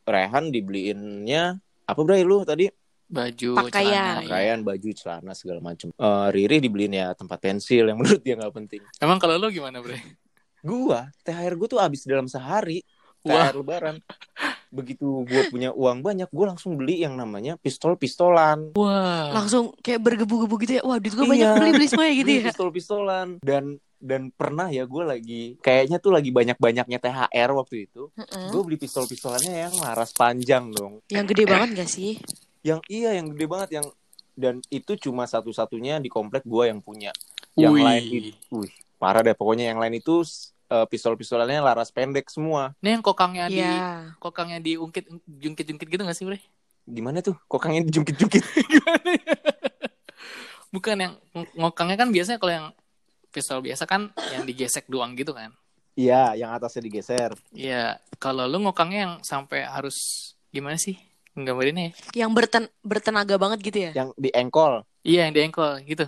Rehan 0.03 0.51
dibeliinnya 0.51 1.63
apa 1.87 2.01
bray 2.03 2.27
lu 2.27 2.43
tadi? 2.43 2.67
Baju, 3.11 3.59
Pakaian. 3.59 3.75
celana. 3.75 3.91
iya. 3.91 4.07
Pakaian, 4.23 4.59
baju, 4.63 4.89
celana 4.95 5.33
segala 5.35 5.59
macem. 5.59 5.91
Eh, 5.91 6.29
Riri 6.31 6.63
dibeliin 6.63 6.95
ya 6.95 7.11
tempat 7.15 7.43
pensil 7.43 7.91
yang 7.91 7.99
menurut 7.99 8.23
dia 8.23 8.39
nggak 8.39 8.55
penting. 8.55 8.83
Emang 9.03 9.19
kalau 9.19 9.35
lo 9.35 9.51
gimana, 9.51 9.83
Bre? 9.83 9.99
Gua 10.63 11.11
THR 11.27 11.59
gua 11.59 11.69
tuh 11.71 11.81
habis 11.83 12.07
dalam 12.07 12.31
sehari. 12.31 12.87
THR 13.23 13.55
lebaran. 13.57 13.97
Begitu 14.71 15.27
gua 15.27 15.43
punya 15.51 15.71
uang 15.75 15.99
banyak, 16.01 16.31
gua 16.31 16.55
langsung 16.55 16.79
beli 16.79 17.03
yang 17.03 17.19
namanya 17.19 17.59
pistol-pistolan. 17.59 18.73
Wah. 18.79 19.35
Langsung 19.35 19.75
kayak 19.81 19.99
bergebu-gebu 20.01 20.55
gitu 20.63 20.73
ya. 20.79 20.83
Wah 20.83 20.97
duit 20.97 21.13
gue 21.13 21.25
Iya. 21.25 21.31
banyak 21.31 21.49
beli-beli 21.59 21.87
semuanya 21.87 22.15
gitu 22.15 22.27
Beli 22.27 22.39
ya. 22.39 22.47
pistol-pistolan 22.55 23.29
dan 23.43 23.65
dan 24.01 24.33
pernah 24.33 24.73
ya 24.73 24.89
gue 24.89 25.05
lagi 25.05 25.43
kayaknya 25.61 26.01
tuh 26.01 26.09
lagi 26.09 26.33
banyak-banyaknya 26.33 26.99
THR 26.99 27.51
waktu 27.53 27.85
itu. 27.85 28.09
Heeh. 28.15 28.49
Gue 28.49 28.63
beli 28.65 28.79
pistol-pistolannya 28.79 29.69
yang 29.69 29.75
laras 29.77 30.15
panjang 30.15 30.73
dong. 30.73 31.05
Yang 31.11 31.25
gede 31.35 31.45
banget 31.45 31.69
gak 31.77 31.91
sih? 31.91 32.17
Yang 32.63 32.81
iya 32.89 33.13
yang 33.13 33.29
gede 33.35 33.45
banget 33.45 33.71
yang 33.77 33.87
dan 34.33 34.65
itu 34.71 34.97
cuma 34.97 35.29
satu-satunya 35.29 36.01
di 36.01 36.09
komplek 36.09 36.47
gue 36.47 36.65
yang 36.65 36.81
punya. 36.81 37.13
Yang 37.59 37.73
Wih. 37.75 37.85
lain 37.85 38.05
itu, 38.07 38.31
wih, 38.55 38.73
parah 38.97 39.21
deh 39.21 39.35
pokoknya 39.35 39.69
yang 39.69 39.83
lain 39.83 39.99
itu 39.99 40.23
eh, 40.71 40.87
pistol-pistolannya 40.87 41.61
laras 41.61 41.91
pendek 41.91 42.31
semua. 42.31 42.73
Ini 42.79 42.99
yang 42.99 43.03
kokangnya 43.03 43.45
di 43.51 43.59
Iya. 43.59 44.15
kokangnya 44.17 44.63
diungkit 44.63 45.11
jungkit-jungkit 45.27 45.89
gitu 45.91 46.03
gak 46.03 46.15
sih, 46.15 46.25
Bre? 46.25 46.39
Gimana 46.87 47.21
tuh? 47.21 47.37
Kokangnya 47.45 47.85
dijungkit-jungkit. 47.85 48.41
Bukan 50.71 50.97
yang 50.97 51.15
ng- 51.35 51.51
ngokangnya 51.59 51.99
kan 51.99 52.09
biasanya 52.15 52.39
kalau 52.39 52.53
yang 52.55 52.67
pistol 53.31 53.59
biasa 53.59 53.87
kan 53.87 54.15
yang 54.31 54.47
digesek 54.47 54.87
doang 54.87 55.19
gitu 55.19 55.35
kan. 55.35 55.51
Iya, 55.99 56.39
yang 56.39 56.55
atasnya 56.55 56.87
digeser. 56.87 57.35
Iya, 57.51 57.99
kalau 58.23 58.47
lu 58.47 58.63
ngokangnya 58.63 58.99
yang 59.05 59.15
sampai 59.27 59.67
harus 59.67 59.95
gimana 60.49 60.79
sih? 60.79 60.95
Nggambarinnya 61.35 61.91
ya? 61.91 62.27
Yang 62.27 62.31
berten 62.35 62.65
bertenaga 62.83 63.35
banget 63.39 63.59
gitu 63.63 63.79
ya. 63.91 63.93
Yang 63.95 64.09
di 64.15 64.31
engkol. 64.31 64.87
Iya, 65.03 65.27
yang 65.27 65.35
di 65.35 65.43
engkol 65.43 65.83
gitu. 65.83 66.07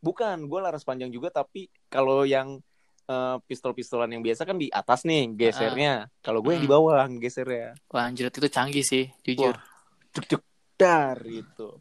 Bukan, 0.00 0.46
gue 0.46 0.60
laras 0.62 0.86
panjang 0.86 1.10
juga 1.10 1.28
tapi 1.28 1.68
kalau 1.90 2.22
yang 2.24 2.62
eh, 3.08 3.36
pistol-pistolan 3.48 4.10
yang 4.14 4.22
biasa 4.26 4.42
kan 4.48 4.56
di 4.62 4.68
atas 4.68 5.02
nih 5.08 5.32
gesernya. 5.40 6.12
Kalau 6.24 6.38
gue 6.44 6.52
yang 6.54 6.62
di 6.64 6.68
Hmm. 6.68 6.76
bawah 6.76 7.04
gesernya. 7.24 7.66
Wah, 7.92 8.04
anjir 8.08 8.28
itu 8.28 8.48
canggih 8.52 8.84
sih, 8.84 9.04
jujur. 9.26 9.54
Cuk 10.14 10.24
cuk 10.30 10.42
dar 10.80 11.16
gitu. 11.24 11.80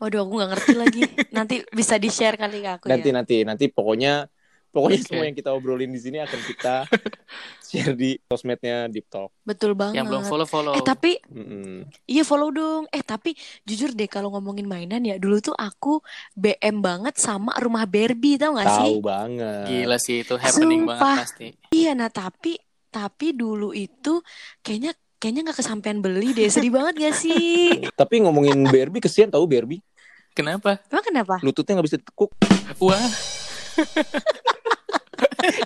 Waduh 0.00 0.26
aku 0.26 0.32
gak 0.42 0.50
ngerti 0.52 0.72
lagi. 0.74 1.02
Nanti 1.30 1.54
bisa 1.78 1.94
di-share 2.02 2.34
kali 2.34 2.58
ke 2.64 2.70
aku 2.74 2.86
Nanti 2.90 3.08
ya. 3.08 3.14
nanti 3.16 3.36
nanti 3.48 3.64
pokoknya 3.70 4.26
pokoknya 4.72 4.98
Oke. 4.98 5.06
semua 5.06 5.24
yang 5.28 5.36
kita 5.36 5.50
obrolin 5.52 5.92
di 5.92 6.00
sini 6.00 6.18
akan 6.18 6.40
kita 6.42 6.74
share 7.68 7.92
di 7.92 8.16
sosmednya 8.24 8.88
Deep 8.88 9.06
Talk. 9.06 9.30
Betul 9.44 9.76
banget. 9.76 10.00
Yang 10.00 10.06
belum 10.08 10.22
follow-follow. 10.24 10.74
Eh 10.74 10.82
tapi 10.82 11.20
Mm-mm. 11.28 11.84
iya 12.08 12.24
follow 12.24 12.48
dong. 12.48 12.88
Eh 12.88 13.04
tapi 13.04 13.36
jujur 13.62 13.92
deh 13.92 14.08
kalau 14.08 14.32
ngomongin 14.32 14.64
mainan 14.64 15.04
ya 15.04 15.20
dulu 15.20 15.38
tuh 15.38 15.52
aku 15.52 16.00
BM 16.32 16.80
banget 16.80 17.20
sama 17.20 17.52
rumah 17.60 17.84
Barbie 17.84 18.40
tau 18.40 18.56
gak 18.56 18.80
sih? 18.80 18.96
Tahu 18.96 19.04
banget. 19.04 19.64
Gila 19.68 19.96
sih 20.00 20.16
itu 20.24 20.34
happening 20.34 20.88
Sumpah. 20.88 20.96
banget 20.96 21.20
pasti. 21.20 21.46
Iya 21.70 21.92
nah 21.92 22.08
tapi 22.08 22.56
tapi 22.88 23.32
dulu 23.32 23.72
itu 23.72 24.20
kayaknya 24.60 24.92
kayaknya 25.16 25.52
nggak 25.52 25.58
kesampean 25.60 26.00
beli 26.00 26.32
deh. 26.32 26.48
Sedih 26.48 26.72
banget 26.80 26.96
gak 26.98 27.14
sih? 27.20 27.84
Tapi 27.92 28.24
ngomongin 28.24 28.64
Barbie 28.66 29.04
kesian 29.04 29.28
tahu 29.28 29.44
Barbie. 29.44 29.84
Kenapa? 30.32 30.80
Emang 30.88 31.04
kenapa? 31.04 31.34
Lututnya 31.44 31.76
nggak 31.76 31.88
bisa 31.92 32.00
ditekuk. 32.00 32.32
Wah, 32.80 32.96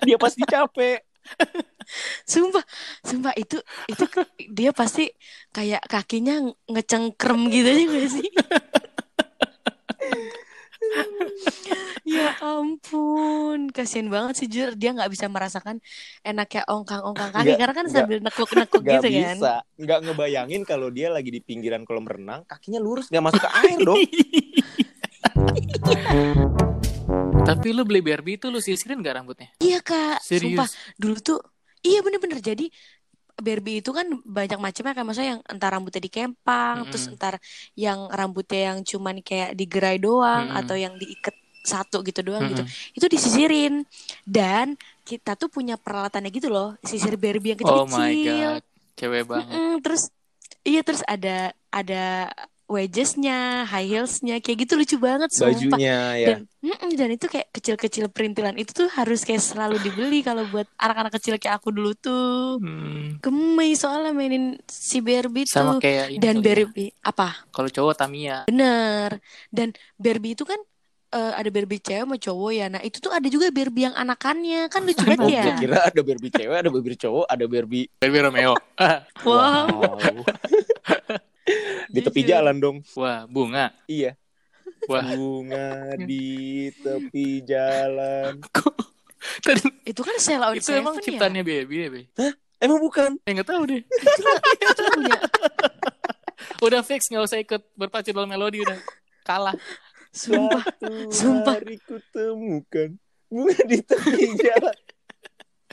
Dia 0.03 0.17
pasti 0.17 0.43
capek. 0.45 1.01
Sumpah, 2.23 2.63
sumpah 3.03 3.35
itu 3.35 3.59
itu 3.87 4.05
dia 4.47 4.71
pasti 4.71 5.11
kayak 5.51 5.83
kakinya 5.87 6.39
ngecengkrem 6.71 7.51
gitu 7.51 7.67
aja 7.67 7.85
gak 7.87 8.09
sih? 8.11 8.29
ya 12.07 12.31
ampun, 12.39 13.75
kasihan 13.75 14.07
banget 14.07 14.35
sih 14.39 14.47
Jur. 14.47 14.79
Dia 14.79 14.95
nggak 14.95 15.11
bisa 15.11 15.27
merasakan 15.27 15.83
enaknya 16.23 16.63
ongkang-ongkang 16.71 17.35
kaki 17.35 17.43
Nggak- 17.43 17.59
karena 17.59 17.75
kan 17.75 17.87
sambil 17.91 18.19
nekuk-nekuk 18.23 18.83
Gak 18.87 19.03
gitu 19.03 19.09
kan. 19.19 19.37
bisa. 19.37 19.55
Nggak 19.75 19.99
ngebayangin 20.07 20.63
kalau 20.63 20.89
dia 20.95 21.11
lagi 21.11 21.35
di 21.35 21.43
pinggiran 21.43 21.83
kolam 21.83 22.07
renang, 22.07 22.47
kakinya 22.47 22.79
lurus 22.79 23.11
nggak 23.11 23.25
masuk 23.25 23.43
ke 23.43 23.51
air 23.67 23.79
dong. 23.83 23.99
tapi 27.47 27.69
lu 27.73 27.83
beli 27.87 28.01
Barbie 28.03 28.37
itu 28.39 28.47
lu 28.51 28.59
sisirin 28.61 29.01
gak 29.03 29.17
rambutnya? 29.23 29.49
Iya 29.63 29.79
kak, 29.81 30.21
Serius? 30.21 30.43
sumpah 30.43 30.69
dulu 31.01 31.17
tuh 31.23 31.39
iya 31.87 32.03
bener-bener 32.03 32.41
jadi 32.43 32.67
Barbie 33.37 33.85
itu 33.85 33.93
kan 33.93 34.09
banyak 34.25 34.57
macamnya 34.57 34.97
kan 34.97 35.05
maksudnya 35.05 35.31
yang 35.37 35.43
entar 35.45 35.69
rambutnya 35.69 36.01
dikempang, 36.01 36.77
Mm-mm. 36.81 36.89
terus 36.89 37.05
entar 37.13 37.35
yang 37.77 38.09
rambutnya 38.09 38.73
yang 38.73 38.79
cuman 38.81 39.21
kayak 39.21 39.53
digerai 39.53 40.01
doang 40.01 40.49
atau 40.57 40.73
yang 40.73 40.97
diikat 40.97 41.37
satu 41.61 42.01
gitu 42.01 42.25
doang 42.25 42.49
gitu. 42.49 42.65
Mm-mm. 42.65 42.97
Itu 42.97 43.07
disisirin 43.13 43.85
dan 44.25 44.73
kita 45.05 45.37
tuh 45.37 45.53
punya 45.53 45.77
peralatannya 45.77 46.33
gitu 46.33 46.49
loh, 46.49 46.81
sisir 46.81 47.21
Barbie 47.21 47.53
yang 47.53 47.61
Oh 47.61 47.85
my 47.85 48.17
kecil-kecil. 48.17 48.51
god, 48.57 48.63
cewek 48.97 49.23
banget. 49.29 49.53
Mm-mm, 49.53 49.73
terus 49.85 50.03
iya 50.65 50.81
terus 50.81 51.05
ada 51.05 51.53
ada 51.69 52.33
wedgesnya, 52.67 53.63
high 53.65 53.87
heelsnya 53.87 54.43
kayak 54.43 54.67
gitu 54.67 54.75
lucu 54.75 54.97
banget 54.99 55.31
sumpah. 55.31 55.55
Bajunya 55.55 55.99
ya. 56.19 56.27
Dan, 56.35 56.41
dan 56.93 57.09
itu 57.15 57.27
kayak 57.27 57.49
kecil-kecil 57.55 58.11
perintilan 58.11 58.59
itu 58.59 58.75
tuh 58.75 58.89
harus 58.91 59.23
kayak 59.23 59.39
selalu 59.39 59.79
dibeli 59.81 60.21
kalau 60.21 60.43
buat 60.51 60.67
anak-anak 60.75 61.15
kecil 61.15 61.39
kayak 61.39 61.63
aku 61.63 61.71
dulu 61.71 61.95
tuh. 61.95 62.59
Hmm, 62.59 63.23
Gemes 63.23 63.79
soalnya 63.79 64.11
mainin 64.11 64.59
si 64.67 64.99
Barbie 64.99 65.47
sama 65.47 65.79
tuh. 65.79 65.87
kayak 65.87 66.07
ini 66.13 66.21
Dan 66.21 66.39
ya. 66.39 66.43
Barbie 66.43 66.91
apa? 67.01 67.29
Kalau 67.49 67.71
cowok 67.71 67.95
Tamiya. 67.95 68.39
Bener. 68.51 69.23
Dan 69.47 69.71
Barbie 69.95 70.35
itu 70.35 70.43
kan 70.43 70.59
eh, 71.15 71.33
ada 71.39 71.49
Barbie 71.55 71.79
cewek 71.79 72.03
sama 72.03 72.17
cowok 72.19 72.51
ya. 72.51 72.67
Nah 72.67 72.83
itu 72.83 72.99
tuh 72.99 73.15
ada 73.15 73.29
juga 73.31 73.47
Barbie 73.55 73.87
yang 73.87 73.95
anakannya 73.95 74.67
kan 74.67 74.83
lucu 74.83 75.07
banget 75.15 75.39
ya. 75.39 75.45
gue 75.47 75.55
kira 75.63 75.79
ada 75.87 76.01
Barbie 76.03 76.33
cewek, 76.35 76.57
ada 76.59 76.71
Barbie 76.75 76.99
cowok, 76.99 77.25
ada 77.31 77.45
Barbie. 77.47 77.87
Barbie 77.95 78.23
Romeo. 78.27 78.55
Ah, 78.77 79.07
Wow. 79.23 80.27
Di 81.97 82.01
tepi 82.03 82.21
Jujur. 82.21 82.31
jalan 82.31 82.55
dong. 82.61 82.77
Wah, 82.95 83.25
bunga. 83.25 83.73
Iya. 83.89 84.13
Wah, 84.87 85.03
Bunga 85.09 85.67
di 85.99 86.27
tepi 86.77 87.41
jalan. 87.43 88.39
tadi 89.41 89.61
Itu 89.83 90.05
kan 90.05 90.15
Sheila 90.17 90.53
on 90.53 90.57
itu 90.57 90.71
emang 90.71 90.95
ya. 90.99 91.03
ciptaannya 91.03 91.43
Barbie 91.43 91.81
ya, 91.81 91.89
Be? 91.89 92.01
Emang 92.57 92.79
bukan? 92.79 93.17
Eh, 93.25 93.33
nggak 93.33 93.49
tahu 93.49 93.63
deh. 93.65 93.81
Itu 93.83 94.83
punya 94.87 95.19
Udah 96.63 96.81
fix, 96.81 97.09
nggak 97.09 97.25
usah 97.25 97.39
ikut 97.39 97.63
berpacu 97.75 98.11
dalam 98.11 98.29
melodi 98.29 98.63
udah 98.63 98.79
kalah. 99.23 99.57
sumpah. 100.13 100.63
Suatu 100.81 101.13
Sumpah. 101.13 101.61
hari 101.61 101.77
ku 101.83 102.01
temukan 102.09 102.91
bunga 103.27 103.59
di 103.65 103.79
tepi 103.83 104.25
jalan. 104.39 104.77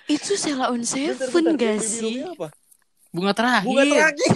Itu 0.06 0.36
Sheila 0.36 0.68
on 0.68 0.84
Bentar, 0.84 1.15
Seven 1.15 1.32
bentar, 1.32 1.53
gak 1.56 1.75
Baby 1.77 1.88
sih? 1.88 2.15
Bunga 3.13 3.32
terakhir. 3.32 3.68
Bunga 3.70 3.84
terakhir. 3.86 4.32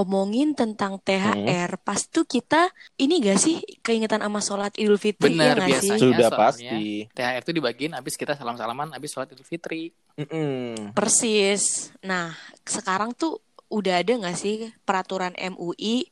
Ngomongin 0.00 0.56
tentang 0.56 0.96
THR, 0.96 1.68
pas 1.76 2.00
tuh 2.00 2.24
kita 2.24 2.72
ini 2.96 3.20
gak 3.20 3.36
sih 3.36 3.60
keingetan 3.80 4.24
sama 4.24 4.40
sholat 4.40 4.72
Idul 4.74 4.96
Fitri 4.96 5.36
Benar, 5.36 5.60
ya 5.60 5.60
gak 5.60 5.68
biasanya. 5.68 5.92
sih? 5.92 6.00
Sudah 6.00 6.28
soalnya. 6.28 6.40
pasti. 6.40 6.84
THR 7.12 7.42
itu 7.42 7.52
dibagiin 7.52 7.92
abis 7.92 8.14
kita 8.14 8.32
salam-salaman 8.32 8.88
abis 8.92 9.12
sholat 9.12 9.28
Idul 9.28 9.44
Fitri. 9.44 9.92
Mm-mm. 10.16 10.96
Persis. 10.96 11.92
Nah 12.00 12.32
sekarang 12.62 13.12
tuh 13.12 13.36
udah 13.68 14.00
ada 14.00 14.12
gak 14.18 14.34
sih 14.34 14.72
peraturan 14.80 15.36
MUI 15.36 16.08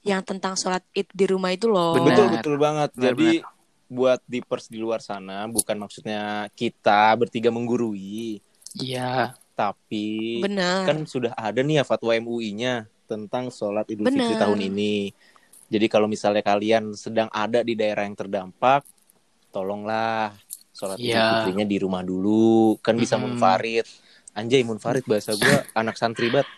yang 0.00 0.22
tentang 0.22 0.56
sholat 0.56 0.80
id 0.90 1.10
di 1.10 1.24
rumah 1.24 1.50
itu 1.50 1.66
loh? 1.66 1.94
Benar. 1.94 2.08
Betul 2.08 2.26
betul 2.32 2.54
banget. 2.56 2.90
Benar, 2.94 3.04
Jadi 3.12 3.28
buat 3.86 4.18
dipers 4.24 4.66
di 4.66 4.78
luar 4.78 4.98
sana 4.98 5.46
bukan 5.46 5.76
maksudnya 5.76 6.50
kita 6.52 7.14
bertiga 7.14 7.54
menggurui, 7.54 8.42
Iya. 8.74 9.38
tapi 9.54 10.42
Bener. 10.42 10.82
kan 10.84 10.98
sudah 11.02 11.30
ada 11.32 11.62
nih 11.62 11.78
ya 11.78 11.84
fatwa 11.86 12.10
MUI-nya 12.12 12.90
tentang 13.06 13.48
sholat 13.48 13.86
Idul 13.86 14.10
Fitri 14.10 14.34
Bener. 14.34 14.42
tahun 14.42 14.60
ini. 14.60 15.14
Jadi 15.66 15.86
kalau 15.86 16.06
misalnya 16.06 16.42
kalian 16.42 16.94
sedang 16.94 17.26
ada 17.30 17.62
di 17.62 17.74
daerah 17.74 18.02
yang 18.06 18.14
terdampak, 18.14 18.82
tolonglah 19.50 20.34
sholat 20.70 20.98
Idul 20.98 21.10
Iya. 21.14 21.26
Fitrinya 21.42 21.66
di 21.66 21.76
rumah 21.80 22.02
dulu, 22.02 22.76
kan 22.82 22.94
bisa 22.94 23.16
Mm-mm. 23.16 23.34
munfarid. 23.34 23.86
Anjay 24.36 24.60
munfarid 24.62 25.06
bahasa 25.06 25.32
gua 25.32 25.64
anak 25.80 25.96
santri 25.96 26.28
banget. 26.28 26.48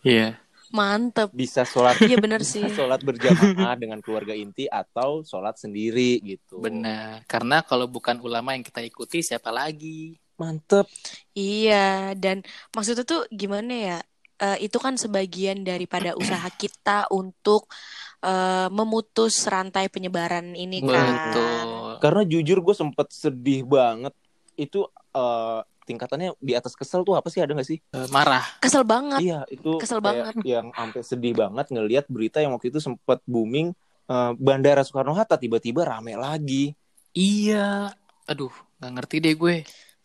Iya. 0.00 0.40
Mantep. 0.66 1.30
Bisa 1.30 1.62
sholat 1.62 1.94
Iya 2.02 2.18
bener 2.18 2.42
sih. 2.42 2.58
bisa 2.64 2.74
sholat 2.82 2.98
berjamaah 2.98 3.78
dengan 3.78 4.02
keluarga 4.02 4.34
inti 4.34 4.66
atau 4.66 5.22
sholat 5.22 5.54
sendiri 5.56 6.18
gitu. 6.24 6.58
Benar. 6.58 7.22
Karena 7.30 7.62
kalau 7.62 7.86
bukan 7.86 8.18
ulama 8.18 8.56
yang 8.56 8.66
kita 8.66 8.82
ikuti 8.82 9.22
siapa 9.22 9.54
lagi? 9.54 10.18
Mantep. 10.36 10.90
Iya, 11.32 12.12
dan 12.18 12.42
maksudnya 12.74 13.06
tuh 13.06 13.24
gimana 13.30 13.72
ya? 13.72 13.98
Eh, 14.36 14.68
itu 14.68 14.76
kan 14.76 15.00
sebagian 15.00 15.64
daripada 15.64 16.12
usaha 16.12 16.44
kita 16.52 17.08
untuk 17.08 17.72
eh, 18.20 18.68
memutus 18.68 19.48
rantai 19.48 19.88
penyebaran 19.88 20.52
ini 20.52 20.84
kan. 20.84 21.32
Betul. 21.32 21.68
Karena 22.04 22.22
jujur 22.28 22.58
gue 22.60 22.74
sempet 22.76 23.08
sedih 23.08 23.64
banget. 23.64 24.12
Itu 24.60 24.92
eh, 25.16 25.60
tingkatannya 25.88 26.36
di 26.36 26.52
atas 26.52 26.76
kesel 26.76 27.00
tuh 27.00 27.16
apa 27.16 27.32
sih 27.32 27.40
ada 27.40 27.56
gak 27.56 27.64
sih? 27.64 27.80
Eh, 27.80 28.08
marah. 28.12 28.44
Kesel 28.60 28.84
banget. 28.84 29.24
Iya 29.24 29.48
itu 29.48 29.80
Kesel 29.80 30.04
kayak 30.04 30.36
yang 30.44 30.68
sampai 30.76 31.00
sedih 31.00 31.32
banget 31.32 31.72
ngelihat 31.72 32.04
berita 32.12 32.44
yang 32.44 32.52
waktu 32.52 32.68
itu 32.68 32.82
sempet 32.82 33.24
booming 33.24 33.72
eh, 34.04 34.32
Bandara 34.36 34.84
Soekarno 34.84 35.16
Hatta 35.16 35.40
tiba-tiba 35.40 35.88
rame 35.88 36.12
lagi. 36.12 36.76
Iya. 37.16 37.88
Aduh, 38.28 38.52
nggak 38.84 38.92
ngerti 39.00 39.16
deh 39.24 39.32
gue. 39.32 39.56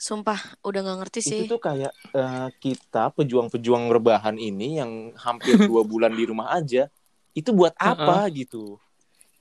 Sumpah, 0.01 0.39
udah 0.65 0.79
gak 0.81 0.97
ngerti 1.05 1.19
sih. 1.21 1.45
Itu 1.45 1.53
tuh 1.53 1.61
kayak 1.61 1.91
eh, 2.17 2.47
kita 2.57 3.13
pejuang-pejuang 3.13 3.85
rebahan 3.93 4.37
ini 4.41 4.81
yang 4.81 5.13
hampir 5.13 5.53
dua 5.69 5.85
bulan 5.85 6.09
di 6.09 6.23
rumah 6.25 6.49
aja 6.57 6.89
itu 7.37 7.49
buat 7.53 7.77
apa 7.77 8.25
gitu? 8.33 8.81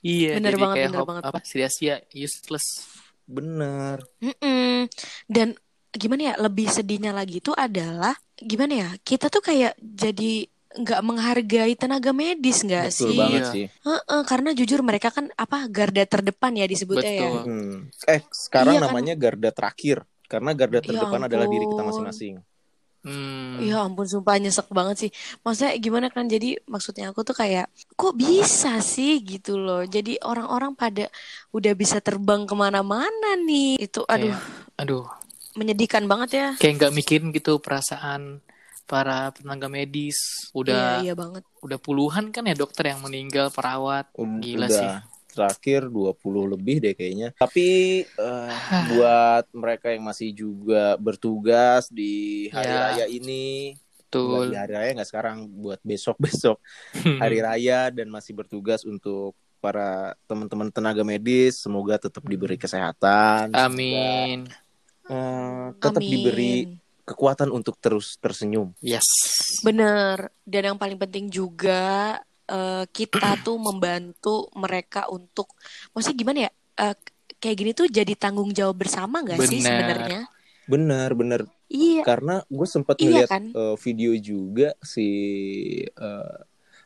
Iya, 0.05 0.37
Bener 0.37 0.53
jadi 0.53 0.61
banget, 0.61 0.77
kayak 0.77 0.89
bener 0.93 1.05
banget. 1.09 1.25
apa 1.25 1.39
sia-sia, 1.45 1.95
useless. 2.13 2.67
Bener. 3.25 3.99
Mm-mm. 4.21 4.85
Dan 5.29 5.57
gimana 5.97 6.23
ya, 6.23 6.35
lebih 6.37 6.69
sedihnya 6.69 7.13
lagi 7.17 7.41
tuh 7.41 7.57
adalah 7.57 8.13
gimana 8.37 8.73
ya, 8.85 8.89
kita 9.01 9.33
tuh 9.33 9.41
kayak 9.41 9.77
jadi 9.81 10.45
nggak 10.71 11.01
menghargai 11.03 11.75
tenaga 11.75 12.15
medis 12.15 12.63
nggak 12.63 12.95
Betul 12.95 13.09
sih? 13.11 13.19
banget 13.19 13.43
Iya. 13.43 13.53
sih. 13.53 13.67
Heeh, 13.81 14.21
karena 14.29 14.51
jujur 14.55 14.81
mereka 14.87 15.09
kan 15.11 15.27
apa 15.35 15.67
garda 15.67 16.05
terdepan 16.07 16.53
ya 16.55 16.65
disebutnya 16.69 17.11
ya. 17.11 17.27
Betul. 17.27 17.43
Hmm. 17.49 17.77
Eh 18.07 18.21
sekarang 18.31 18.75
Iya 18.77 18.81
kan? 18.81 18.89
namanya 18.93 19.15
garda 19.19 19.51
terakhir 19.51 19.97
karena 20.31 20.55
garda 20.55 20.79
Ya 20.79 20.87
terdepan 20.87 21.27
adalah 21.27 21.51
diri 21.51 21.67
kita 21.67 21.83
masing-masing. 21.83 22.35
Hmm. 23.01 23.57
Ya 23.65 23.81
ampun 23.81 24.05
sumpah 24.05 24.37
nyesek 24.37 24.69
banget 24.69 25.09
sih 25.09 25.11
Maksudnya 25.41 25.73
gimana 25.81 26.13
kan 26.13 26.29
Jadi 26.29 26.61
maksudnya 26.69 27.09
aku 27.09 27.25
tuh 27.25 27.33
kayak 27.33 27.73
Kok 27.97 28.13
bisa 28.13 28.77
sih 28.85 29.25
gitu 29.25 29.57
loh 29.57 29.81
Jadi 29.89 30.21
orang-orang 30.21 30.77
pada 30.77 31.09
Udah 31.49 31.73
bisa 31.73 32.05
terbang 32.05 32.45
ke 32.45 32.53
mana-mana 32.53 33.41
nih 33.41 33.81
Itu 33.81 34.05
aduh 34.05 34.37
Kayak, 34.37 34.45
aduh, 34.77 35.09
Menyedihkan 35.57 36.05
banget 36.05 36.31
ya 36.37 36.49
kayak 36.61 36.77
nggak 36.77 36.93
mikirin 36.93 37.33
gitu 37.33 37.57
perasaan 37.57 38.45
para 38.91 39.31
tenaga 39.31 39.71
medis. 39.71 40.51
Udah 40.51 40.99
Iya 40.99 41.15
iya 41.15 41.15
banget 41.15 41.47
udah 41.63 41.79
puluhan 41.79 42.35
kan 42.35 42.43
ya 42.43 42.59
dokter 42.59 42.91
yang 42.91 43.07
meninggal, 43.07 43.55
perawat. 43.55 44.11
Um, 44.19 44.43
Gila 44.43 44.67
udah 44.67 44.75
sih. 44.75 44.91
Terakhir 45.31 45.87
20 45.87 46.13
lebih 46.51 46.77
deh 46.81 46.93
kayaknya. 46.93 47.29
Tapi 47.35 47.69
eh, 48.05 48.53
buat 48.91 49.47
mereka 49.51 49.91
yang 49.91 50.03
masih 50.03 50.31
juga 50.31 50.95
bertugas 50.97 51.87
di 51.89 52.47
hari 52.49 52.69
Ya. 52.69 52.81
raya 52.91 53.07
ini, 53.07 53.75
Betul. 54.05 54.51
di 54.51 54.57
hari 54.59 54.75
raya 54.75 54.91
nggak 54.93 55.09
sekarang 55.09 55.47
buat 55.49 55.79
besok-besok 55.81 56.59
hari 57.23 57.39
raya 57.39 57.89
dan 57.89 58.07
masih 58.07 58.35
bertugas 58.35 58.83
untuk 58.83 59.33
para 59.61 60.17
teman-teman 60.25 60.73
tenaga 60.73 61.05
medis 61.05 61.61
semoga 61.61 62.01
tetap 62.01 62.25
diberi 62.25 62.57
kesehatan, 62.57 63.53
Amin. 63.53 64.49
Eh, 65.05 65.67
tetap 65.77 66.01
Amin. 66.01 66.11
diberi 66.11 66.53
kekuatan 67.03 67.51
untuk 67.51 67.75
terus 67.77 68.15
tersenyum. 68.17 68.71
Yes. 68.79 69.03
Bener 69.61 70.31
Dan 70.41 70.63
yang 70.73 70.79
paling 70.79 70.95
penting 70.97 71.27
juga 71.27 72.23
eh, 72.51 72.85
Kita 72.87 73.39
tuh 73.47 73.57
membantu 73.57 74.51
mereka 74.55 75.07
untuk 75.07 75.55
Maksudnya 75.91 76.19
gimana 76.19 76.39
ya 76.45 76.51
eh, 76.83 76.97
kayak 77.37 77.57
gini 77.57 77.71
tuh 77.73 77.87
jadi 77.87 78.13
tanggung 78.13 78.51
jawab 78.51 78.77
bersama 78.77 79.23
gak 79.23 79.39
sih 79.43 79.59
Bener. 79.59 79.65
sebenarnya? 79.65 80.21
Benar, 80.67 81.11
benar. 81.15 81.41
Iya. 81.67 82.03
Karena 82.03 82.43
gue 82.45 82.67
sempat 82.69 82.99
Iya 82.99 83.05
ngeliat 83.25 83.29
kan? 83.29 83.45
eh, 83.49 83.77
video 83.79 84.13
juga 84.15 84.69
si 84.81 85.09
eh, 85.85 86.39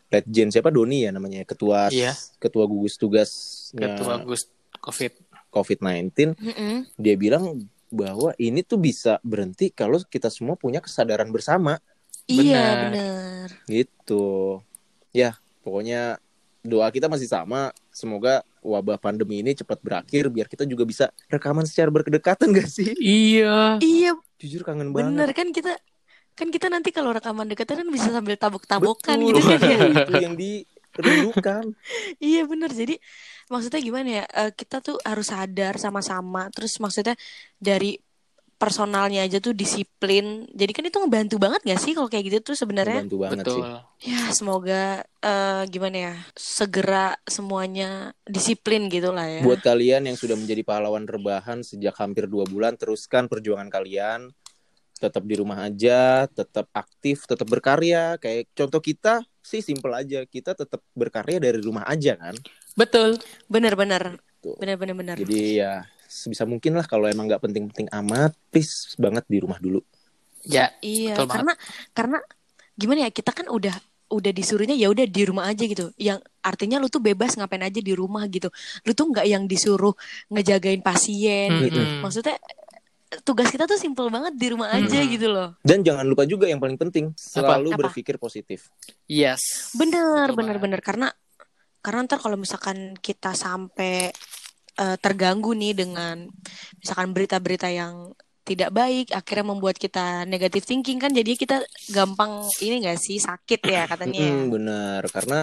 Legend 0.08 0.50
siapa 0.52 0.70
Doni 0.70 1.02
ya 1.02 1.10
namanya 1.10 1.42
ketua 1.42 1.90
Iya. 1.90 2.14
ketua 2.38 2.64
gugus 2.64 2.94
tugasnya 2.94 3.98
Ketua 3.98 4.22
Gus 4.22 4.46
Covid. 4.78 5.12
COVID-19 5.50 6.34
Mm-mm. 6.34 6.74
dia 6.94 7.14
bilang 7.14 7.62
bahwa 7.88 8.34
ini 8.36 8.60
tuh 8.60 8.76
bisa 8.76 9.22
berhenti 9.22 9.70
kalau 9.70 10.02
kita 10.02 10.26
semua 10.26 10.54
punya 10.54 10.78
kesadaran 10.78 11.30
bersama 11.30 11.78
Iya 12.24 12.90
Benar. 12.90 13.48
gitu 13.66 14.58
ya 15.10 15.34
pokoknya 15.64 16.20
doa 16.64 16.88
kita 16.92 17.08
masih 17.08 17.28
sama. 17.28 17.72
Semoga 17.92 18.44
wabah 18.64 18.96
pandemi 18.96 19.44
ini 19.44 19.52
cepat 19.52 19.80
berakhir 19.84 20.32
biar 20.32 20.48
kita 20.48 20.64
juga 20.64 20.88
bisa 20.88 21.12
rekaman 21.28 21.68
secara 21.68 21.92
berkedekatan 21.92 22.52
gak 22.56 22.68
sih? 22.68 22.92
Iya. 22.96 23.80
Iya. 23.80 24.16
Jujur 24.40 24.64
kangen 24.64 24.92
bener 24.92 25.32
banget 25.32 25.36
kan 25.36 25.48
kita 25.52 25.72
kan 26.34 26.50
kita 26.50 26.66
nanti 26.66 26.90
kalau 26.90 27.14
rekaman 27.14 27.46
dekat 27.46 27.78
kan 27.78 27.86
bisa 27.86 28.10
sambil 28.10 28.34
tabok-tabokan 28.34 29.22
gitu 29.22 29.40
kan 29.40 29.60
ya. 29.62 29.78
itu 30.02 30.14
yang 30.18 30.34
dirindukan. 30.34 31.64
Iya 32.18 32.42
bener. 32.44 32.70
Jadi 32.72 32.98
maksudnya 33.48 33.80
gimana 33.80 34.08
ya? 34.20 34.24
Eh, 34.26 34.50
kita 34.52 34.82
tuh 34.82 34.98
harus 35.06 35.30
sadar 35.30 35.78
sama-sama. 35.78 36.50
Terus 36.50 36.76
maksudnya 36.82 37.14
dari 37.56 38.03
personalnya 38.64 39.20
aja 39.28 39.36
tuh 39.44 39.52
disiplin. 39.52 40.48
Jadi 40.48 40.72
kan 40.72 40.84
itu 40.88 40.96
ngebantu 40.96 41.36
banget 41.36 41.60
gak 41.68 41.80
sih 41.84 41.92
kalau 41.92 42.08
kayak 42.08 42.24
gitu 42.32 42.38
tuh 42.40 42.56
sebenarnya? 42.56 43.04
Membantu 43.04 43.18
banget 43.20 43.44
Betul. 43.44 43.56
sih 43.60 43.64
ya 44.04 44.20
semoga 44.32 45.04
eh, 45.04 45.62
gimana 45.68 45.96
ya 45.96 46.14
segera 46.32 47.12
semuanya 47.28 48.16
disiplin 48.24 48.88
gitu 48.88 49.12
lah 49.12 49.28
ya. 49.28 49.40
Buat 49.44 49.60
kalian 49.60 50.08
yang 50.08 50.16
sudah 50.16 50.40
menjadi 50.40 50.64
pahlawan 50.64 51.04
rebahan 51.04 51.60
sejak 51.60 51.92
hampir 52.00 52.24
dua 52.24 52.48
bulan 52.48 52.80
teruskan 52.80 53.28
perjuangan 53.28 53.68
kalian. 53.68 54.32
Tetap 54.96 55.20
di 55.28 55.36
rumah 55.36 55.68
aja 55.68 56.24
tetap 56.32 56.72
aktif 56.72 57.28
tetap 57.28 57.44
berkarya. 57.44 58.16
Kayak 58.16 58.48
contoh 58.56 58.80
kita 58.80 59.20
sih 59.44 59.60
simple 59.60 59.92
aja. 59.92 60.24
Kita 60.24 60.56
tetap 60.56 60.80
berkarya 60.96 61.36
dari 61.36 61.60
rumah 61.60 61.84
aja 61.84 62.16
kan? 62.16 62.32
Betul. 62.72 63.20
bener-bener 64.60 64.96
bener 64.96 65.16
jadi 65.24 65.40
ya 65.56 65.74
sebisa 66.14 66.46
mungkin 66.46 66.72
lah 66.72 66.86
kalau 66.86 67.06
emang 67.06 67.26
nggak 67.26 67.42
penting-penting 67.42 67.90
amat 67.92 68.30
please 68.48 68.94
banget 68.96 69.26
di 69.26 69.42
rumah 69.42 69.58
dulu 69.58 69.82
Ya. 70.44 70.68
Iya, 70.78 71.16
Betul 71.16 71.24
banget. 71.24 71.32
karena 71.32 71.52
karena 71.90 72.18
gimana 72.76 72.98
ya 73.08 73.10
kita 73.10 73.32
kan 73.32 73.48
udah 73.48 73.72
udah 74.12 74.28
disuruhnya 74.28 74.76
ya 74.76 74.92
udah 74.92 75.08
di 75.08 75.22
rumah 75.24 75.48
aja 75.48 75.64
gitu. 75.64 75.88
Yang 75.96 76.20
artinya 76.38 76.76
lu 76.76 76.86
tuh 76.86 77.00
bebas 77.00 77.32
ngapain 77.32 77.64
aja 77.64 77.80
di 77.80 77.96
rumah 77.96 78.28
gitu. 78.28 78.52
Lu 78.84 78.92
tuh 78.92 79.08
nggak 79.08 79.24
yang 79.24 79.48
disuruh 79.48 79.96
ngejagain 80.28 80.84
pasien. 80.84 81.48
gitu. 81.64 81.80
Mm-mm. 81.80 82.04
Maksudnya 82.04 82.36
tugas 83.22 83.48
kita 83.48 83.64
tuh 83.64 83.80
simple 83.80 84.10
banget 84.10 84.36
di 84.36 84.52
rumah 84.52 84.68
aja 84.68 84.84
Mm-mm. 85.00 85.12
gitu 85.12 85.30
loh. 85.30 85.56
dan 85.62 85.80
jangan 85.80 86.04
lupa 86.04 86.26
juga 86.26 86.44
yang 86.44 86.58
paling 86.58 86.76
penting 86.76 87.14
selalu 87.14 87.72
Apa? 87.72 87.78
berpikir 87.86 88.18
positif 88.18 88.68
Yes. 89.06 89.70
Bener, 89.72 90.28
Betul 90.28 90.36
bener, 90.36 90.58
banget. 90.58 90.60
bener. 90.60 90.80
Karena 90.82 91.08
karena 91.78 92.00
ntar 92.04 92.18
kalau 92.18 92.36
misalkan 92.36 92.96
kita 92.96 93.32
sampai 93.32 94.12
eh, 94.78 94.96
terganggu 94.98 95.54
nih 95.54 95.72
dengan 95.74 96.26
misalkan 96.80 97.10
berita-berita 97.14 97.68
yang 97.70 98.12
tidak 98.44 98.70
baik, 98.76 99.08
akhirnya 99.16 99.56
membuat 99.56 99.80
kita 99.80 100.28
negatif 100.28 100.68
thinking 100.68 101.00
kan, 101.00 101.08
jadi 101.08 101.32
kita 101.32 101.64
gampang 101.96 102.44
ini 102.60 102.84
gak 102.84 103.00
sih 103.00 103.16
sakit 103.16 103.60
ya 103.64 103.88
katanya. 103.88 104.20
ya. 104.20 104.28
Mm-mm, 104.28 104.52
bener 104.52 105.02
karena 105.08 105.40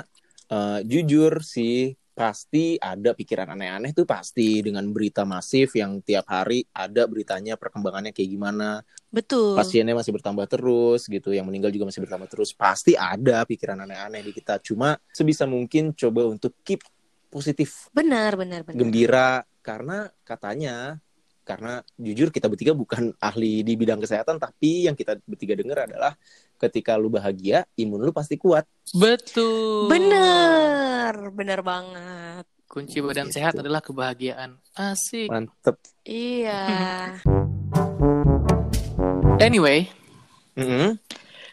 eh, 0.53 0.79
jujur 0.85 1.41
sih 1.41 1.97
pasti 2.11 2.75
ada 2.77 3.15
pikiran 3.15 3.55
aneh-aneh 3.55 3.95
tuh 3.95 4.03
pasti 4.03 4.59
dengan 4.61 4.83
berita 4.91 5.23
masif 5.23 5.73
yang 5.79 6.03
tiap 6.03 6.27
hari 6.27 6.61
ada 6.75 7.07
beritanya 7.07 7.55
perkembangannya 7.55 8.11
kayak 8.11 8.29
gimana 8.35 8.83
Betul. 9.09 9.55
pasiennya 9.55 9.95
masih 9.95 10.13
bertambah 10.13 10.45
terus 10.45 11.07
gitu 11.07 11.31
yang 11.31 11.47
meninggal 11.47 11.71
juga 11.71 11.87
masih 11.87 12.03
bertambah 12.03 12.27
terus 12.27 12.51
pasti 12.51 12.99
ada 12.99 13.47
pikiran 13.47 13.87
aneh-aneh 13.87 14.21
di 14.21 14.31
kita 14.35 14.59
cuma 14.59 14.99
sebisa 15.09 15.47
mungkin 15.47 15.95
coba 15.95 16.27
untuk 16.27 16.51
keep 16.61 16.83
positif 17.31 17.87
Benar, 17.89 18.35
benar, 18.35 18.61
benar. 18.61 18.77
gembira 18.77 19.29
karena 19.63 20.05
katanya 20.21 20.99
karena 21.41 21.79
jujur 21.95 22.29
kita 22.29 22.45
bertiga 22.45 22.71
bukan 22.71 23.15
ahli 23.23 23.63
di 23.63 23.73
bidang 23.73 23.97
kesehatan 23.97 24.35
tapi 24.35 24.85
yang 24.85 24.93
kita 24.93 25.15
bertiga 25.23 25.55
dengar 25.55 25.87
adalah 25.87 26.11
ketika 26.59 26.93
lu 26.93 27.07
bahagia 27.07 27.63
imun 27.73 27.97
lu 28.01 28.11
pasti 28.11 28.35
kuat 28.35 28.67
Betul. 28.91 29.87
Benar, 29.87 31.31
benar 31.31 31.59
banget. 31.63 32.43
Kunci 32.67 32.99
badan 32.99 33.27
Gitu. 33.27 33.35
sehat 33.35 33.55
adalah 33.55 33.79
kebahagiaan. 33.79 34.55
Asik. 34.73 35.27
mantep 35.27 35.75
Iya. 36.03 36.63
Anyway, 39.41 39.89
Mm-mm. 40.53 40.95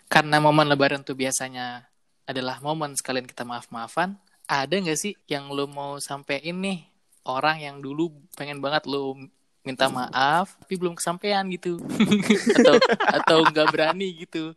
karena 0.06 0.36
momen 0.38 0.68
lebaran 0.68 1.00
tuh 1.00 1.14
biasanya 1.14 1.88
adalah 2.22 2.60
momen 2.60 2.92
sekalian 2.92 3.24
kita 3.24 3.42
maaf-maafan, 3.42 4.14
ada 4.48 4.74
nggak 4.74 4.98
sih 4.98 5.12
yang 5.28 5.52
lu 5.52 5.68
mau 5.68 6.00
sampein 6.00 6.56
nih 6.58 6.88
orang 7.28 7.60
yang 7.60 7.76
dulu 7.84 8.10
pengen 8.34 8.58
banget 8.64 8.88
lu 8.88 9.14
minta 9.60 9.92
maaf 9.92 10.56
tapi 10.64 10.80
belum 10.80 10.96
kesampaian 10.96 11.44
gitu 11.52 11.76
atau 12.56 12.74
atau 13.04 13.38
nggak 13.44 13.68
berani 13.68 14.24
gitu 14.24 14.56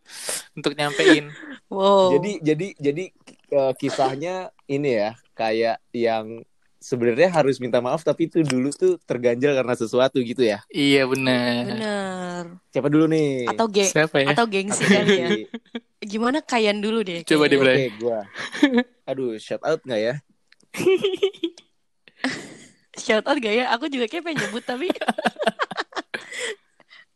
untuk 0.55 0.71
nyampein 0.79 1.27
Wow. 1.71 2.19
Jadi 2.19 2.31
jadi 2.43 2.67
jadi 2.75 3.03
eh, 3.47 3.73
kisahnya 3.79 4.51
ini 4.67 4.99
ya 4.99 5.15
kayak 5.31 5.79
yang 5.95 6.43
sebenarnya 6.83 7.31
harus 7.31 7.63
minta 7.63 7.79
maaf 7.79 8.03
tapi 8.03 8.27
itu 8.27 8.43
dulu 8.43 8.75
tuh 8.75 8.99
terganjal 9.07 9.55
karena 9.55 9.71
sesuatu 9.79 10.19
gitu 10.19 10.43
ya. 10.43 10.59
iya 10.67 11.07
bener 11.07 11.63
benar. 11.63 12.43
Siapa 12.75 12.91
dulu 12.91 13.07
nih? 13.07 13.47
Atau 13.55 13.71
geng 13.71 13.87
siapa 13.87 14.19
ya 14.19 14.35
atau 14.35 14.45
gengsi 14.51 14.83
kali 14.83 15.15
ya. 15.15 15.29
Gimana 16.01 16.41
kayan 16.41 16.81
dulu 16.81 17.05
deh. 17.05 17.21
Coba 17.21 17.45
deh, 17.45 17.61
Bray. 17.61 17.77
Oke, 17.77 17.87
gua. 18.01 18.19
Aduh, 19.05 19.37
shout 19.37 19.61
out 19.61 19.77
nggak 19.85 20.01
ya? 20.01 20.13
Shout 23.01 23.23
out 23.23 23.39
gak 23.39 23.55
ya? 23.55 23.71
Aku 23.71 23.87
juga 23.87 24.05
kayak 24.05 24.27
pengen 24.27 24.45
nyebut 24.45 24.67
tapi 24.67 24.91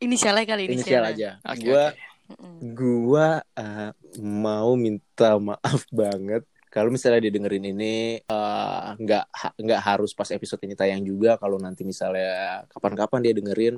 inisialnya 0.04 0.48
kali 0.48 0.72
Inisial 0.72 1.04
inisialnya. 1.04 1.44
aja. 1.44 1.52
Oke, 1.52 1.68
gua. 1.68 1.86
Mm-mm. 2.26 2.58
gua 2.74 3.28
eh, 3.54 3.94
mau 4.18 4.74
minta 4.74 5.38
maaf 5.38 5.86
banget 5.94 6.42
kalau 6.74 6.90
misalnya 6.90 7.22
dia 7.22 7.38
dengerin 7.38 7.70
ini 7.70 8.18
eh, 8.18 8.88
nggak 8.98 9.26
ha- 9.30 9.54
nggak 9.62 9.82
harus 9.86 10.18
pas 10.18 10.34
episode 10.34 10.58
ini 10.66 10.74
tayang 10.74 11.06
juga 11.06 11.38
kalau 11.38 11.62
nanti 11.62 11.86
misalnya 11.86 12.66
kapan-kapan 12.74 13.22
dia 13.22 13.34
dengerin 13.38 13.78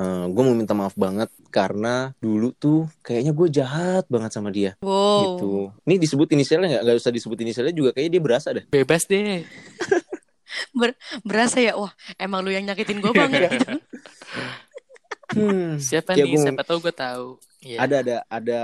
Mm-mm. 0.00 0.32
gue 0.32 0.42
mau 0.42 0.54
minta 0.54 0.72
maaf 0.72 0.94
banget 0.94 1.28
karena 1.46 1.94
dulu 2.16 2.52
tuh 2.52 2.88
kayaknya 3.00 3.30
gue 3.30 3.48
jahat 3.50 4.04
banget 4.06 4.30
sama 4.30 4.48
dia 4.48 4.72
Wow. 4.80 5.20
gitu. 5.28 5.50
Ini 5.82 5.94
disebut 5.98 6.28
inisialnya 6.30 6.68
nggak? 6.70 6.82
Nggak 6.82 6.96
usah 6.98 7.12
disebut 7.12 7.36
inisialnya 7.38 7.72
juga 7.72 7.92
kayaknya 7.92 8.12
dia 8.12 8.22
berasa 8.22 8.48
deh. 8.50 8.64
bebas 8.66 9.04
deh 9.04 9.44
Berasa 11.22 11.58
ya, 11.58 11.76
wah 11.76 11.90
emang 12.16 12.40
lu 12.40 12.50
yang 12.50 12.64
nyakitin 12.64 12.98
gue 12.98 13.12
banget 13.12 13.52
gitu. 13.52 13.66
Hmm. 15.30 15.78
siapa 15.78 16.18
Ya, 16.18 16.26
nih 16.26 16.34
gua- 16.34 16.42
siapa 16.42 16.62
tahu 16.64 16.78
gue 16.80 16.90
tahu 16.90 17.26
Iya. 17.60 17.78
Ada 17.78 17.96
ada 18.00 18.16
ada 18.26 18.58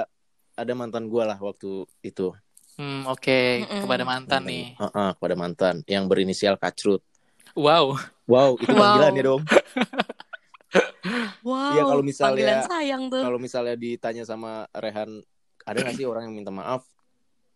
ada 0.56 0.72
mantan 0.72 1.06
gue 1.06 1.20
lah 1.20 1.36
waktu 1.36 1.84
itu. 2.00 2.34
Hmm, 2.74 3.06
oke 3.06 3.38
Mm-mm. 3.62 3.80
kepada 3.84 4.02
mantan 4.02 4.42
nih 4.42 4.74
Heeh, 4.74 5.10
kepada 5.14 5.34
mantan 5.34 5.74
yang 5.84 6.04
berinisial 6.04 6.56
Kacrut. 6.56 7.04
wow 7.54 7.94
Wow, 8.26 8.58
itu 8.58 8.66
Wow. 8.68 8.82
panggilan 8.98 9.12
ya 9.12 9.22
dong. 9.24 9.42
Wow. 11.42 11.72
Iya, 11.72 11.82
kalau 11.84 12.02
misalnya- 12.02 12.66
sayang 12.66 13.02
tuh. 13.06 13.22
Kalau 13.22 13.38
misalnya 13.38 13.74
ditanya 13.74 14.22
sama 14.22 14.66
Rehan, 14.72 15.22
ada 15.62 15.76
nggak 15.76 15.94
sih 15.94 16.02
orang 16.02 16.26
yang 16.26 16.34
minta 16.34 16.50
maaf? 16.50 16.82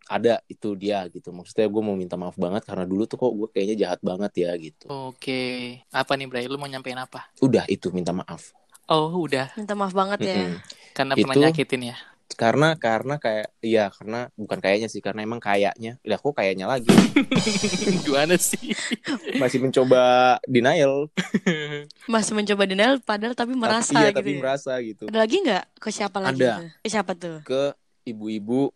Ada, 0.07 0.43
itu 0.47 0.75
dia 0.75 1.07
gitu. 1.07 1.31
Maksudnya 1.31 1.67
gue 1.67 1.83
mau 1.83 1.95
minta 1.95 2.15
maaf 2.15 2.35
banget 2.35 2.63
karena 2.63 2.83
dulu 2.83 3.07
tuh 3.07 3.15
kok 3.17 3.31
gue 3.33 3.49
kayaknya 3.49 3.77
jahat 3.81 4.01
banget 4.01 4.33
ya 4.37 4.51
gitu. 4.57 4.87
oke 4.91 5.43
apa 5.89 6.13
nih 6.15 6.27
Bray 6.27 6.47
lu 6.47 6.59
mau 6.59 6.67
nyampein 6.67 6.99
apa 6.99 7.31
Udah 7.39 7.63
itu 7.67 7.91
minta 7.91 8.11
maaf. 8.11 8.51
oh 8.87 9.15
udah 9.17 9.55
Minta 9.55 9.75
maaf 9.75 9.95
banget 9.95 10.19
ya. 10.21 10.35
Mm-mm. 10.35 10.59
karena 10.93 11.13
Itu- 11.15 11.23
pernah 11.23 11.37
nyakitin 11.47 11.83
ya 11.87 11.97
karena 12.39 12.79
karena 12.79 13.19
kayak 13.19 13.51
iya 13.61 13.91
karena 13.91 14.31
bukan 14.39 14.59
kayaknya 14.63 14.87
sih 14.87 15.03
karena 15.03 15.27
emang 15.27 15.43
kayaknya 15.43 15.99
udah 16.07 16.19
kok 16.19 16.35
kayaknya 16.39 16.67
lagi 16.71 16.91
gimana 18.07 18.39
sih 18.39 18.75
masih 19.39 19.59
mencoba 19.63 20.37
denial 20.47 21.11
Masih 22.07 22.33
mencoba 22.35 22.63
denial 22.67 22.99
padahal 23.03 23.35
tapi 23.35 23.55
merasa 23.55 23.99
iya 23.99 24.11
gitu. 24.11 24.19
tapi 24.23 24.31
ya. 24.35 24.39
merasa 24.39 24.73
gitu 24.83 25.05
Ada 25.11 25.19
lagi 25.23 25.37
nggak? 25.43 25.65
Ke 25.79 25.89
siapa 25.91 26.19
lagi? 26.19 26.43
Ada. 26.43 26.55
tuh? 26.59 26.69
Ke 26.83 26.89
siapa 26.89 27.13
tuh? 27.19 27.37
ke 27.47 27.63
ibu-ibu 28.07 28.71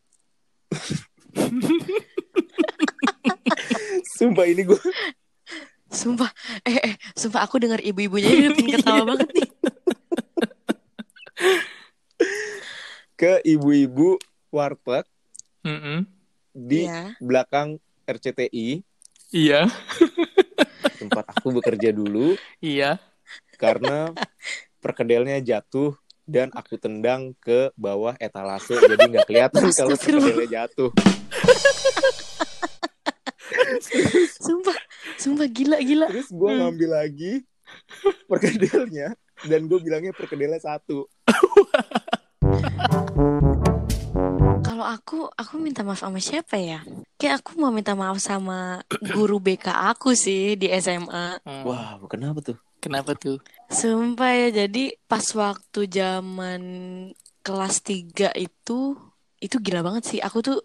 sumpah 4.18 4.46
ini 4.46 4.62
gue 4.66 4.80
Sumpah, 5.94 6.26
eh, 6.66 6.90
eh, 6.90 6.94
sumpah 7.14 7.46
aku 7.46 7.62
dengar 7.62 7.78
ibu-ibunya 7.78 8.50
ini 8.50 8.74
ketawa 8.74 9.06
banget 9.14 9.30
nih. 9.30 9.46
Ke 13.14 13.38
ibu-ibu 13.40 14.18
warteg 14.48 15.07
Mm-mm. 15.62 16.05
di 16.50 16.85
Iya. 16.85 17.14
belakang 17.18 17.79
RCTI 18.05 18.83
iya 19.31 19.66
tempat 21.00 21.24
aku 21.31 21.55
bekerja 21.55 21.90
dulu 21.90 22.35
Iya. 22.59 22.98
karena 23.55 24.12
perkedelnya 24.79 25.40
jatuh 25.40 25.94
dan 26.24 26.48
aku 26.50 26.74
tendang 26.74 27.37
ke 27.38 27.68
bawah 27.74 28.16
etalase 28.16 28.74
jadi 28.74 29.05
nggak 29.05 29.27
kelihatan 29.27 29.62
kalau 29.77 29.92
perkedelnya 29.92 30.48
jatuh. 30.62 30.90
Sumpah, 34.35 34.77
sumpah 35.16 35.46
gila 35.46 35.77
gila. 35.79 36.07
Terus 36.09 36.29
gue 36.29 36.50
ngambil 36.50 36.90
lagi 36.90 37.33
perkedelnya 38.24 39.12
dan 39.44 39.61
gue 39.64 39.79
bilangnya 39.79 40.12
perkedelnya 40.12 40.59
satu. 40.59 41.05
Kalau 44.64 44.83
aku, 44.90 45.31
aku 45.31 45.55
minta 45.62 45.87
maaf 45.87 46.03
sama 46.03 46.18
siapa 46.18 46.59
ya? 46.59 46.83
Kayak 47.14 47.46
aku 47.46 47.62
mau 47.62 47.70
minta 47.70 47.94
maaf 47.94 48.18
sama 48.18 48.83
guru 49.14 49.38
BK 49.38 49.70
aku 49.94 50.18
sih 50.18 50.59
di 50.59 50.66
SMA. 50.83 51.38
Hmm. 51.46 51.62
Wah, 51.62 51.94
kenapa 52.11 52.42
tuh? 52.42 52.59
Kenapa 52.83 53.14
tuh? 53.14 53.38
Sumpah 53.70 54.35
ya, 54.35 54.66
jadi 54.66 54.98
pas 55.07 55.22
waktu 55.22 55.81
zaman 55.87 56.62
kelas 57.46 57.87
3 57.87 58.35
itu, 58.35 58.98
itu 59.38 59.57
gila 59.62 59.87
banget 59.87 60.05
sih. 60.11 60.18
Aku 60.18 60.42
tuh, 60.42 60.59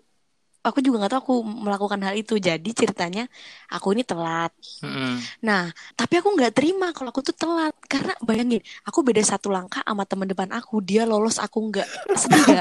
aku 0.60 0.84
juga 0.84 1.04
nggak 1.04 1.12
tahu 1.16 1.22
aku 1.24 1.36
melakukan 1.44 2.00
hal 2.04 2.16
itu. 2.20 2.36
Jadi 2.38 2.70
ceritanya, 2.76 3.26
aku 3.72 3.96
ini 3.96 4.04
telat. 4.04 4.52
Mm-mm. 4.84 5.20
Nah, 5.44 5.72
tapi 5.96 6.20
aku 6.20 6.36
nggak 6.36 6.54
terima 6.56 6.92
kalau 6.92 7.12
aku 7.12 7.24
tuh 7.24 7.36
telat. 7.36 7.76
Karena 7.88 8.14
bayangin, 8.20 8.62
aku 8.84 9.00
beda 9.02 9.24
satu 9.24 9.50
langkah 9.52 9.82
sama 9.84 10.04
teman 10.04 10.28
depan 10.28 10.52
aku. 10.52 10.84
Dia 10.84 11.08
lolos, 11.08 11.40
aku 11.40 11.72
nggak. 11.72 11.88
Sedih 12.16 12.44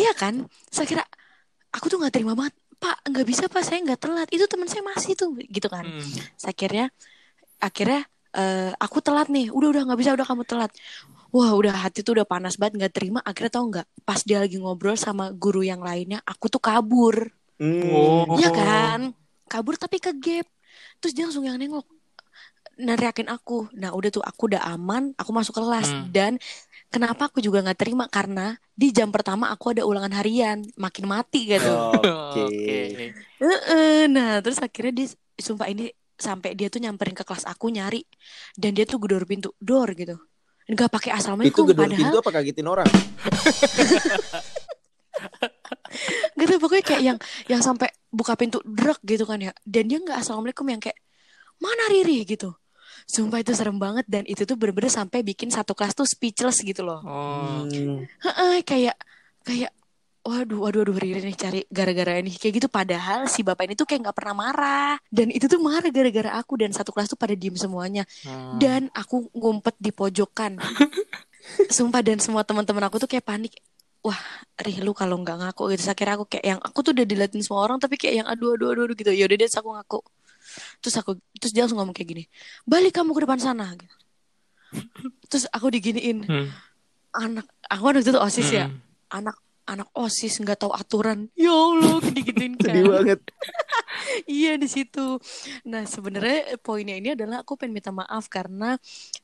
iya 0.00 0.12
kan? 0.16 0.48
Saya 0.72 0.86
kira, 0.88 1.04
aku 1.72 1.92
tuh 1.92 2.00
nggak 2.00 2.14
terima 2.14 2.32
banget. 2.32 2.56
Pak, 2.80 3.12
nggak 3.12 3.26
bisa 3.28 3.44
pak, 3.52 3.60
saya 3.60 3.84
nggak 3.84 4.00
telat. 4.00 4.28
Itu 4.32 4.48
teman 4.48 4.64
saya 4.64 4.80
masih 4.80 5.12
tuh, 5.12 5.36
gitu 5.36 5.68
kan? 5.68 5.84
Hmm. 5.84 6.00
Saya 6.40 6.56
akhirnya, 6.56 6.88
akhirnya 7.60 8.00
eh, 8.32 8.72
aku 8.80 9.04
telat 9.04 9.28
nih. 9.28 9.52
Udah 9.52 9.68
udah 9.76 9.82
nggak 9.84 10.00
bisa, 10.00 10.16
udah 10.16 10.24
kamu 10.24 10.48
telat. 10.48 10.72
Wah, 11.30 11.50
udah 11.54 11.86
hati 11.86 12.02
tuh 12.02 12.18
udah 12.18 12.26
panas 12.26 12.58
banget, 12.58 12.82
nggak 12.82 12.92
terima. 12.94 13.18
Akhirnya 13.22 13.52
tau 13.54 13.66
nggak? 13.70 13.86
Pas 14.02 14.20
dia 14.26 14.42
lagi 14.42 14.58
ngobrol 14.58 14.98
sama 14.98 15.30
guru 15.30 15.62
yang 15.62 15.78
lainnya, 15.78 16.18
aku 16.26 16.50
tuh 16.50 16.58
kabur. 16.58 17.30
Oh. 17.60 18.34
Iya 18.40 18.50
kan? 18.50 19.00
Kabur 19.46 19.76
tapi 19.76 20.00
ke 20.00 20.10
gap. 20.16 20.48
Terus 20.98 21.12
dia 21.12 21.28
langsung 21.28 21.44
yang 21.44 21.60
nengok. 21.60 21.84
Neriakin 22.80 23.28
aku. 23.28 23.68
Nah 23.76 23.92
udah 23.92 24.08
tuh 24.08 24.24
aku 24.24 24.48
udah 24.48 24.64
aman. 24.72 25.12
Aku 25.20 25.30
masuk 25.36 25.60
kelas. 25.60 25.92
Hmm. 25.92 26.08
Dan 26.08 26.32
kenapa 26.88 27.28
aku 27.28 27.44
juga 27.44 27.60
nggak 27.60 27.76
terima? 27.76 28.08
Karena 28.08 28.56
di 28.72 28.88
jam 28.88 29.12
pertama 29.12 29.52
aku 29.52 29.76
ada 29.76 29.84
ulangan 29.84 30.16
harian. 30.16 30.64
Makin 30.80 31.04
mati 31.04 31.44
gitu. 31.44 31.68
Oke. 32.00 33.12
Heeh. 33.36 34.08
Nah 34.08 34.40
terus 34.40 34.56
akhirnya 34.64 35.04
dia 35.04 35.06
sumpah 35.36 35.68
ini 35.68 35.92
sampai 36.16 36.56
dia 36.56 36.72
tuh 36.72 36.80
nyamperin 36.80 37.12
ke 37.12 37.24
kelas 37.28 37.44
aku 37.44 37.68
nyari. 37.68 38.00
Dan 38.56 38.72
dia 38.72 38.88
tuh 38.88 38.96
gedor 38.96 39.28
pintu. 39.28 39.52
Dor 39.60 39.92
gitu. 39.92 40.16
Nggak 40.70 40.88
pakai 40.88 41.10
Itu 41.10 41.18
assalamualaikum. 41.18 41.64
gedor 41.66 41.82
Padahal 41.82 41.98
pintu 41.98 42.16
apa 42.22 42.30
kagetin 42.30 42.66
orang? 42.70 42.88
gitu 46.40 46.54
pokoknya 46.56 46.84
kayak 46.86 47.02
yang 47.02 47.18
yang 47.50 47.60
sampai 47.60 47.92
buka 48.08 48.32
pintu 48.38 48.62
drak 48.64 49.02
gitu 49.04 49.28
kan 49.28 49.36
ya 49.42 49.52
dan 49.66 49.84
dia 49.90 49.98
nggak 50.00 50.18
assalamualaikum 50.22 50.64
yang 50.70 50.80
kayak 50.80 50.96
mana 51.60 51.92
Riri 51.92 52.24
gitu 52.24 52.56
sumpah 53.04 53.42
itu 53.42 53.52
serem 53.52 53.76
banget 53.76 54.06
dan 54.08 54.24
itu 54.24 54.48
tuh 54.48 54.56
bener-bener 54.56 54.88
sampai 54.88 55.20
bikin 55.20 55.52
satu 55.52 55.76
kelas 55.76 55.92
tuh 55.92 56.08
speechless 56.08 56.62
gitu 56.64 56.86
loh 56.86 57.02
Oh. 57.04 57.66
Hmm. 57.66 58.06
Heeh, 58.06 58.64
kayak 58.64 58.96
kayak 59.44 59.72
waduh 60.20 60.58
waduh 60.68 60.80
waduh 60.84 60.96
Riri 61.00 61.20
nih 61.24 61.36
cari 61.36 61.60
gara-gara 61.70 62.20
ini. 62.20 62.32
Kayak 62.34 62.54
gitu 62.60 62.68
padahal 62.68 63.26
si 63.26 63.40
bapak 63.40 63.66
ini 63.68 63.74
tuh 63.74 63.88
kayak 63.88 64.08
nggak 64.08 64.16
pernah 64.16 64.34
marah. 64.36 64.94
Dan 65.08 65.32
itu 65.32 65.48
tuh 65.48 65.60
marah 65.60 65.88
gara-gara 65.88 66.36
aku 66.36 66.60
dan 66.60 66.70
satu 66.72 66.92
kelas 66.92 67.08
tuh 67.10 67.18
pada 67.18 67.32
diem 67.36 67.56
semuanya. 67.56 68.04
Hmm. 68.26 68.60
dan 68.60 68.88
aku 68.92 69.28
ngumpet 69.32 69.76
di 69.80 69.90
pojokan. 69.90 70.60
Sumpah 71.76 72.04
dan 72.04 72.20
semua 72.20 72.44
teman-teman 72.44 72.84
aku 72.86 73.00
tuh 73.00 73.08
kayak 73.08 73.24
panik. 73.24 73.56
Wah 74.00 74.16
Rih 74.60 74.80
lu 74.80 74.92
kalau 74.96 75.20
nggak 75.20 75.36
ngaku 75.40 75.72
gitu. 75.72 75.84
Terus 75.84 75.90
akhirnya 75.92 76.14
aku 76.20 76.26
kayak 76.28 76.44
yang 76.56 76.60
aku 76.60 76.78
tuh 76.84 76.92
udah 76.96 77.06
diliatin 77.08 77.42
semua 77.44 77.64
orang 77.64 77.76
tapi 77.80 77.96
kayak 78.00 78.24
yang 78.24 78.28
aduh 78.28 78.56
aduh 78.56 78.72
aduh, 78.76 78.84
aduh 78.88 78.96
gitu. 78.96 79.10
Yaudah 79.12 79.36
deh 79.36 79.48
aku 79.48 79.70
ngaku. 79.76 80.00
Terus 80.80 80.94
aku 81.00 81.10
terus 81.36 81.52
dia 81.52 81.64
langsung 81.64 81.78
ngomong 81.80 81.92
kayak 81.94 82.08
gini 82.10 82.24
balik 82.64 82.96
kamu 82.96 83.12
ke 83.12 83.20
depan 83.28 83.38
sana 83.38 83.70
gitu. 83.76 83.96
terus 85.26 85.44
aku 85.50 85.66
diginiin 85.68 86.22
Hmm. 86.24 86.46
anak 87.10 87.46
aku 87.66 87.82
waktu 87.90 88.06
itu 88.06 88.14
osis 88.16 88.48
ya. 88.50 88.66
Hmm. 88.70 88.78
anak 89.10 89.36
anak 89.70 89.86
osis 89.94 90.36
nggak 90.36 90.58
tahu 90.58 90.72
aturan 90.72 91.30
ya 91.32 91.48
allah 91.48 92.02
digituin 92.04 92.58
kan 92.58 92.66
Sedih 92.68 92.84
banget. 92.84 93.20
Iya 94.26 94.56
di 94.56 94.66
situ. 94.66 95.18
Nah 95.64 95.84
sebenarnya 95.84 96.56
poinnya 96.58 96.94
ini 96.94 97.12
adalah 97.12 97.42
aku 97.42 97.54
pengen 97.54 97.74
minta 97.74 97.90
maaf 97.90 98.26
karena 98.26 98.74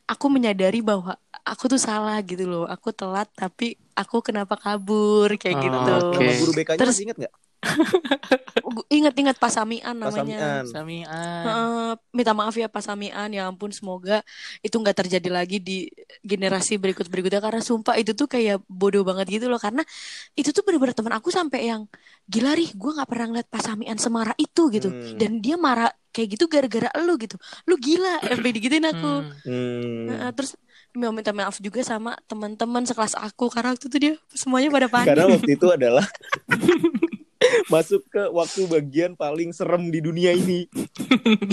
aku 0.05 0.27
menyadari 0.29 0.79
bahwa 0.81 1.17
aku 1.43 1.65
tuh 1.67 1.81
salah 1.81 2.19
gitu 2.21 2.45
loh. 2.45 2.65
Aku 2.67 2.91
telat 2.91 3.31
tapi 3.33 3.75
aku 3.93 4.21
kenapa 4.21 4.55
kabur 4.55 5.33
kayak 5.35 5.57
Oh, 5.57 5.63
gitu. 5.63 5.95
guru 6.41 6.53
BK-nya 6.53 6.79
Terus- 6.79 6.93
masih 6.93 7.05
inget 7.05 7.19
nggak? 7.19 7.35
Ingat-ingat 8.89 9.37
Pak 9.37 9.51
Samian 9.51 9.95
Pas 9.95 10.13
namanya. 10.13 10.63
Samian. 10.65 10.65
Samian. 11.07 11.43
Heeh, 11.43 11.91
minta 12.13 12.33
maaf 12.33 12.53
ya 12.53 12.67
Pak 12.67 12.83
Samian 12.83 13.29
ya 13.29 13.47
ampun 13.47 13.71
semoga 13.71 14.23
itu 14.61 14.75
nggak 14.75 14.97
terjadi 14.99 15.29
lagi 15.29 15.59
di 15.59 15.87
generasi 16.21 16.77
berikut 16.77 17.07
berikutnya 17.07 17.41
karena 17.41 17.61
sumpah 17.61 17.97
itu 17.97 18.13
tuh 18.13 18.27
kayak 18.27 18.63
bodoh 18.67 19.03
banget 19.03 19.27
gitu 19.33 19.47
loh 19.47 19.59
karena 19.59 19.83
itu 20.33 20.51
tuh 20.51 20.63
bener-bener 20.63 20.93
teman 20.93 21.13
aku 21.13 21.29
sampai 21.29 21.67
yang 21.67 21.87
gila 22.25 22.53
rih 22.53 22.71
gue 22.71 22.91
nggak 22.93 23.07
pernah 23.07 23.27
ngeliat 23.29 23.49
Pak 23.49 23.63
Samian 23.63 23.97
semarah 23.97 24.37
itu 24.37 24.69
gitu 24.69 24.89
Hmm. 24.89 25.19
dan 25.19 25.41
dia 25.41 25.57
marah 25.57 25.91
kayak 26.09 26.29
gitu 26.33 26.45
gara-gara 26.47 26.89
lu 26.99 27.17
gitu 27.17 27.37
lu 27.65 27.77
gila 27.77 28.23
sampai 28.31 28.51
digituin 28.51 28.85
aku 28.85 29.13
Hmm. 29.27 29.33
Hmm. 29.45 30.07
Heeh, 30.09 30.31
terus 30.33 30.55
mau 30.93 31.13
minta 31.13 31.29
maaf 31.31 31.59
juga 31.59 31.83
sama 31.83 32.17
teman-teman 32.25 32.81
sekelas 32.83 33.13
aku 33.15 33.49
karena 33.49 33.73
waktu 33.73 33.87
itu 33.87 33.99
dia 33.99 34.13
semuanya 34.31 34.71
pada 34.71 34.89
panik 34.89 35.09
Karena 35.11 35.25
waktu 35.29 35.51
itu 35.53 35.67
adalah 35.69 36.07
masuk 37.73 38.03
ke 38.09 38.23
waktu 38.31 38.61
bagian 38.67 39.13
paling 39.15 39.51
serem 39.51 39.89
di 39.91 40.01
dunia 40.03 40.33
ini. 40.35 40.67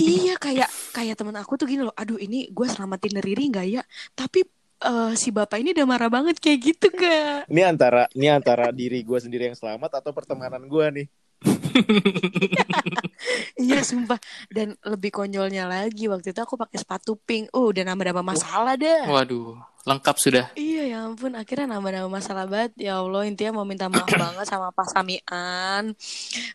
iya 0.00 0.34
kayak 0.38 0.68
kayak 0.92 1.14
teman 1.18 1.36
aku 1.38 1.58
tuh 1.60 1.66
gini 1.68 1.84
loh 1.86 1.94
aduh 1.94 2.18
ini 2.18 2.50
gue 2.50 2.66
selamatin 2.66 3.18
Riri 3.20 3.50
nggak 3.50 3.66
ya 3.68 3.82
tapi 4.14 4.44
eh, 4.82 5.12
si 5.14 5.30
bapak 5.30 5.60
ini 5.62 5.72
udah 5.76 5.86
marah 5.86 6.10
banget 6.10 6.36
kayak 6.38 6.58
gitu 6.60 6.88
kak 6.92 7.46
Ini 7.48 7.62
antara 7.64 8.08
ini 8.14 8.26
antara 8.30 8.70
diri 8.70 9.00
gue 9.04 9.18
sendiri 9.20 9.50
yang 9.52 9.58
selamat 9.58 10.00
atau 10.02 10.10
pertemanan 10.12 10.64
gue 10.66 10.86
nih. 11.02 11.06
iya 13.64 13.80
sumpah. 13.84 14.16
Dan 14.48 14.76
lebih 14.84 15.12
konyolnya 15.12 15.68
lagi 15.68 16.08
waktu 16.08 16.32
itu 16.32 16.40
aku 16.40 16.56
pakai 16.56 16.78
sepatu 16.80 17.16
pink. 17.20 17.52
Uh 17.52 17.70
udah 17.70 17.84
nambah-nambah 17.84 18.24
masalah 18.24 18.74
dah 18.78 19.06
Waduh, 19.08 19.56
lengkap 19.84 20.16
sudah. 20.16 20.44
Iya 20.56 20.96
ya 20.96 20.98
ampun. 21.04 21.36
Akhirnya 21.36 21.76
nambah-nambah 21.76 22.12
masalah 22.12 22.44
banget. 22.48 22.72
Ya 22.80 23.00
Allah 23.00 23.28
intinya 23.28 23.60
mau 23.60 23.66
minta 23.68 23.88
maaf 23.92 24.06
banget 24.24 24.46
sama 24.48 24.72
Pak 24.72 24.88
Samian. 24.90 25.92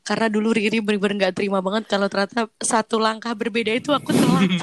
Karena 0.03 0.27
dulu 0.27 0.53
Riri 0.53 0.81
bener-bener 0.81 1.29
gak 1.29 1.35
terima 1.37 1.61
banget 1.61 1.87
kalau 1.87 2.09
ternyata 2.09 2.49
satu 2.57 2.97
langkah 2.97 3.33
berbeda 3.37 3.71
itu 3.75 3.93
aku 3.93 4.11
telat. 4.13 4.49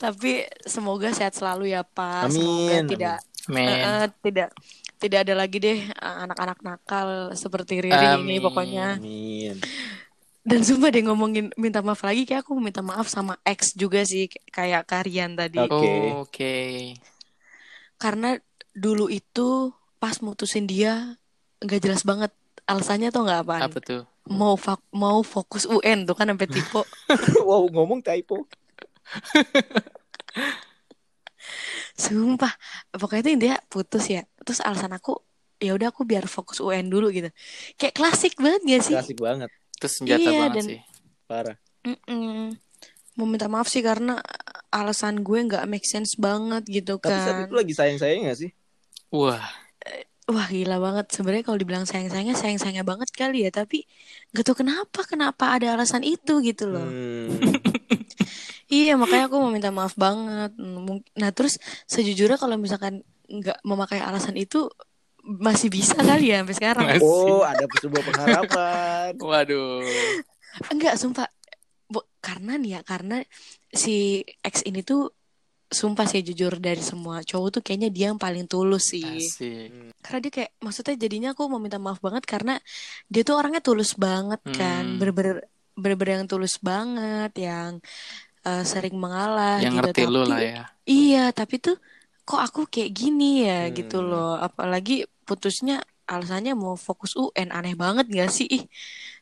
Tapi 0.00 0.48
semoga 0.64 1.12
sehat 1.12 1.36
selalu 1.36 1.76
ya 1.76 1.84
Pak. 1.84 2.32
Semoga 2.32 2.72
Amin, 2.72 2.88
tidak 2.88 3.20
Men. 3.20 3.29
Eh, 3.48 3.78
eh, 3.80 4.06
tidak 4.20 4.48
tidak 5.00 5.18
ada 5.24 5.34
lagi 5.34 5.56
deh 5.58 5.78
eh, 5.88 6.16
anak-anak 6.24 6.58
nakal 6.60 7.08
seperti 7.32 7.80
Riri 7.80 7.96
ini 8.20 8.36
Amin. 8.36 8.40
pokoknya 8.42 8.86
Amin. 9.00 9.56
dan 10.40 10.60
sumpah 10.64 10.88
deh 10.88 11.04
ngomongin 11.04 11.52
minta 11.56 11.80
maaf 11.80 12.00
lagi 12.04 12.24
kayak 12.24 12.44
aku 12.44 12.56
minta 12.60 12.80
maaf 12.80 13.08
sama 13.08 13.36
ex 13.44 13.72
juga 13.76 14.04
sih 14.04 14.28
kayak 14.50 14.88
Karian 14.88 15.36
tadi 15.36 15.60
Oke. 15.60 15.72
Oh, 16.16 16.24
Oke. 16.24 16.56
karena 17.96 18.36
dulu 18.72 19.12
itu 19.12 19.72
pas 20.00 20.16
mutusin 20.24 20.64
dia 20.64 21.16
nggak 21.60 21.80
jelas 21.84 22.02
banget 22.08 22.32
alasannya 22.64 23.12
tuh 23.12 23.28
nggak 23.28 23.40
apaan 23.44 23.68
Apa 23.68 23.78
tuh? 23.84 24.02
mau 24.30 24.54
fak- 24.56 24.88
mau 24.94 25.20
fokus 25.20 25.66
UN 25.66 26.06
tuh 26.08 26.16
kan 26.16 26.28
sampai 26.30 26.48
tipe 26.48 26.80
wow, 27.48 27.66
ngomong 27.68 28.00
typo. 28.00 28.46
sumpah 31.92 32.52
pokoknya 32.90 33.20
itu 33.20 33.30
intinya 33.36 33.58
putus 33.66 34.04
ya 34.06 34.22
terus 34.40 34.60
alasan 34.60 34.90
aku 34.90 35.18
ya 35.56 35.72
udah 35.72 35.88
aku 35.88 36.02
biar 36.02 36.24
fokus 36.24 36.58
UN 36.58 36.88
dulu 36.88 37.08
gitu 37.08 37.28
kayak 37.76 37.92
klasik 37.92 38.34
banget 38.36 38.60
gak 38.64 38.82
sih 38.82 38.96
Klasik 38.96 39.18
banget. 39.18 39.50
Itu 39.76 39.86
senjata 39.86 40.16
Iya, 40.18 40.30
banget 40.34 40.52
dan- 40.56 40.68
sih. 40.68 40.80
Parah. 41.24 41.56
Mm-mm. 41.80 42.52
mau 43.12 43.24
minta 43.24 43.46
maaf 43.46 43.66
sih 43.66 43.80
karena 43.80 44.16
alasan 44.70 45.20
gue 45.20 45.38
nggak 45.42 45.64
make 45.66 45.84
sense 45.84 46.16
banget 46.16 46.64
gitu 46.64 46.96
Tapi 46.96 47.10
saat 47.10 47.36
kan 47.36 47.44
itu 47.44 47.54
lagi 47.54 47.72
sayang-sayang 47.72 48.20
gak 48.24 48.38
sih? 48.38 48.50
Wah, 49.10 49.40
Wah 50.24 50.46
gila 50.46 50.78
banget 50.78 51.10
sebenarnya 51.10 51.42
kalau 51.42 51.58
dibilang 51.58 51.82
sayang-sayangnya 51.82 52.32
sayang-sayangnya 52.32 52.86
banget 52.86 53.10
kali 53.10 53.42
ya 53.42 53.50
tapi 53.50 53.82
gak 54.30 54.46
tau 54.46 54.54
kenapa 54.54 55.02
kenapa 55.02 55.58
ada 55.58 55.74
alasan 55.74 56.00
itu 56.00 56.38
gitu 56.40 56.64
loh 56.66 56.86
Hmm. 56.86 57.28
Iya 58.70 58.94
makanya 58.94 59.26
aku 59.26 59.36
mau 59.42 59.50
minta 59.50 59.74
maaf 59.74 59.98
banget. 59.98 60.54
Nah 61.18 61.30
terus 61.34 61.58
sejujurnya 61.90 62.38
kalau 62.38 62.54
misalkan 62.54 63.02
nggak 63.26 63.58
memakai 63.66 63.98
alasan 63.98 64.38
itu 64.38 64.70
masih 65.20 65.68
bisa 65.68 65.98
kali 65.98 66.32
ya 66.32 66.40
sampai 66.40 66.56
sekarang. 66.56 66.86
Masih. 66.86 67.04
Oh, 67.04 67.44
ada 67.44 67.66
sebuah 67.82 68.02
pengharapan. 68.06 69.10
Waduh. 69.28 69.84
Enggak, 70.72 70.96
sumpah. 70.96 71.28
Bu, 71.90 72.00
karena 72.22 72.56
nih 72.56 72.78
ya, 72.78 72.80
karena 72.86 73.20
si 73.68 74.24
X 74.40 74.64
ini 74.64 74.80
tuh 74.86 75.12
sumpah 75.70 76.02
sih 76.10 76.26
jujur 76.26 76.58
dari 76.58 76.82
semua 76.82 77.22
cowok 77.22 77.48
tuh 77.58 77.62
kayaknya 77.62 77.90
dia 77.94 78.06
yang 78.10 78.18
paling 78.18 78.50
tulus 78.50 78.90
sih. 78.90 79.06
Asik. 79.06 79.94
Karena 80.02 80.18
dia 80.18 80.32
kayak 80.34 80.50
maksudnya 80.58 80.94
jadinya 80.98 81.30
aku 81.30 81.46
mau 81.46 81.62
minta 81.62 81.78
maaf 81.78 82.02
banget 82.02 82.26
karena 82.26 82.58
dia 83.06 83.22
tuh 83.22 83.38
orangnya 83.38 83.62
tulus 83.62 83.94
banget 83.94 84.42
kan. 84.50 84.82
Hmm. 84.82 84.98
Bener-bener 84.98 85.46
bener-bener 85.78 86.24
yang 86.24 86.28
tulus 86.28 86.58
banget, 86.58 87.30
yang 87.38 87.78
eh, 88.42 88.64
sering 88.64 88.96
mengalah 88.96 89.60
Yang 89.60 89.74
gitu. 89.74 89.80
ngerti 89.84 90.02
lu 90.06 90.20
Tapi- 90.22 90.30
lah 90.30 90.40
ya. 90.40 90.62
Iya, 90.84 91.24
tapi 91.30 91.54
tuh 91.58 91.76
kok 92.22 92.40
aku 92.40 92.60
kayak 92.66 92.90
gini 92.90 93.44
ya 93.44 93.66
Hmm. 93.68 93.74
gitu 93.74 93.98
loh. 94.00 94.34
Apalagi 94.36 95.04
putusnya 95.24 95.78
alasannya 96.04 96.54
mau 96.54 96.74
fokus 96.74 97.14
UN 97.14 97.50
aneh 97.50 97.74
banget 97.74 98.10
gak 98.10 98.30
sih? 98.30 98.46
Ih, 98.50 98.64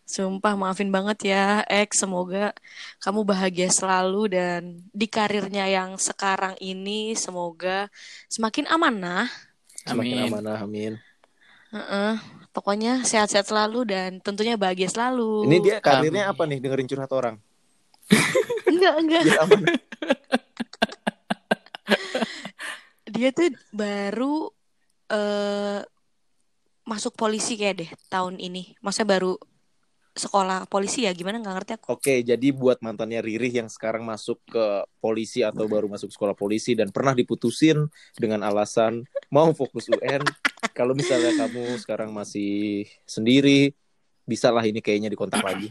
sumpah 0.04 0.56
maafin 0.56 0.88
banget 0.88 1.28
ya, 1.28 1.60
X. 1.68 2.00
Semoga 2.00 2.56
kamu 2.98 3.28
bahagia 3.28 3.68
selalu 3.68 4.32
dan 4.32 4.60
di 4.90 5.04
karirnya 5.04 5.68
yang 5.68 6.00
sekarang 6.00 6.56
ini 6.58 7.12
semoga 7.12 7.92
semakin 8.26 8.64
amanah. 8.68 9.28
Semakin 9.84 10.32
amanah, 10.32 10.64
amin. 10.64 10.96
Heeh. 11.68 12.16
Pokoknya 12.56 13.04
sehat-sehat 13.04 13.44
selalu 13.44 13.84
dan 13.84 14.10
tentunya 14.24 14.56
bahagia 14.56 14.88
selalu. 14.88 15.44
Ini 15.44 15.56
dia 15.60 15.76
karirnya 15.78 16.26
Amin. 16.26 16.32
apa 16.32 16.42
nih 16.48 16.58
dengerin 16.58 16.88
curhat 16.88 17.12
orang? 17.12 17.36
enggak 18.78 18.94
enggak. 19.02 19.24
Dia 23.14 23.28
tuh 23.34 23.50
baru 23.74 24.52
eh 25.08 25.80
masuk 26.88 27.12
polisi 27.20 27.60
kayak 27.60 27.76
deh 27.84 27.90
tahun 28.08 28.40
ini. 28.40 28.78
Maksudnya 28.80 29.20
baru 29.20 29.36
sekolah 30.18 30.66
polisi 30.66 31.06
ya 31.06 31.14
gimana 31.14 31.38
nggak 31.38 31.54
ngerti 31.54 31.72
aku. 31.78 31.86
Oke, 31.94 32.20
jadi 32.26 32.48
buat 32.50 32.82
mantannya 32.82 33.22
Riri 33.22 33.54
yang 33.54 33.70
sekarang 33.70 34.02
masuk 34.02 34.42
ke 34.50 34.82
polisi 34.98 35.46
atau 35.46 35.70
baru 35.70 35.86
masuk 35.86 36.10
sekolah 36.10 36.34
polisi 36.34 36.74
dan 36.74 36.90
pernah 36.90 37.14
diputusin 37.14 37.86
dengan 38.18 38.42
alasan 38.42 39.06
mau 39.30 39.54
fokus 39.54 39.86
UN, 39.86 40.26
kalau 40.74 40.92
misalnya 40.98 41.32
kamu 41.38 41.78
sekarang 41.78 42.10
masih 42.10 42.84
sendiri, 43.06 43.72
bisalah 44.26 44.66
ini 44.66 44.82
kayaknya 44.82 45.08
dikontak 45.08 45.40
lagi. 45.40 45.70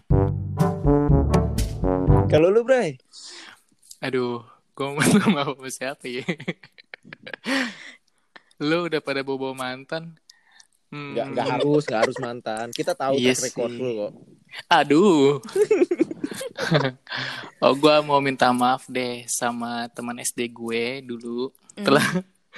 Kalau 2.27 2.51
lu, 2.51 2.61
Bray? 2.61 2.99
Aduh, 4.03 4.43
gue 4.75 4.87
mau 4.87 5.01
sama 5.17 5.41
siapa 5.69 6.05
ya? 6.05 6.23
lu 8.59 8.89
udah 8.89 8.99
pada 8.99 9.21
bobo 9.21 9.53
mantan? 9.53 10.17
Hmm, 10.87 11.13
Nggak, 11.13 11.25
nggak 11.33 11.47
harus, 11.51 11.83
nggak 11.85 12.01
harus 12.03 12.17
mantan. 12.19 12.65
Kita 12.71 12.93
tahu 12.93 13.15
Iya 13.15 13.31
track 13.31 13.43
record 13.51 13.71
sih. 13.71 13.79
lu 13.79 13.91
kok. 13.97 14.11
Aduh. 14.69 15.39
oh, 17.63 17.73
gue 17.75 17.95
mau 18.01 18.19
minta 18.19 18.51
maaf 18.51 18.87
deh 18.87 19.23
sama 19.27 19.87
teman 19.91 20.19
SD 20.19 20.47
gue 20.49 21.03
dulu 21.03 21.51
Hmm. 21.77 21.85
telah 21.85 22.07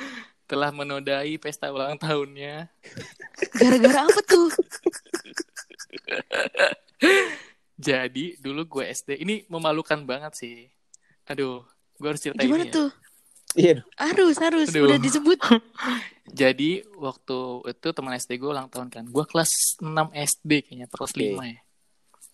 telah 0.50 0.70
menodai 0.72 1.36
pesta 1.36 1.68
ulang 1.70 2.00
tahunnya. 2.00 2.72
Gara-gara 3.54 4.08
apa 4.08 4.22
tuh? 4.24 4.48
Jadi 7.80 8.36
dulu 8.44 8.68
gue 8.68 8.92
SD 8.92 9.24
ini 9.24 9.48
memalukan 9.48 10.04
banget 10.04 10.36
sih. 10.36 10.68
Aduh, 11.32 11.64
gue 11.96 12.08
harus 12.12 12.20
ceritain 12.20 12.44
Gimana 12.44 12.68
ini 12.68 12.72
ya. 12.72 12.76
tuh? 12.76 12.90
Iya, 13.58 13.76
Harus 13.98 14.38
harus 14.38 14.68
Aduh. 14.70 14.86
udah 14.92 15.00
disebut. 15.02 15.40
Jadi 16.42 16.86
waktu 17.00 17.38
itu 17.66 17.88
teman 17.96 18.14
SD 18.14 18.38
gue 18.38 18.50
ulang 18.52 18.70
tahun 18.70 18.94
kan. 18.94 19.08
Gue 19.10 19.26
kelas 19.26 19.80
6 19.82 19.90
SD 20.14 20.52
kayaknya, 20.70 20.88
kelas 20.92 21.12
Oke. 21.16 21.24
5 21.34 21.50
ya. 21.50 21.60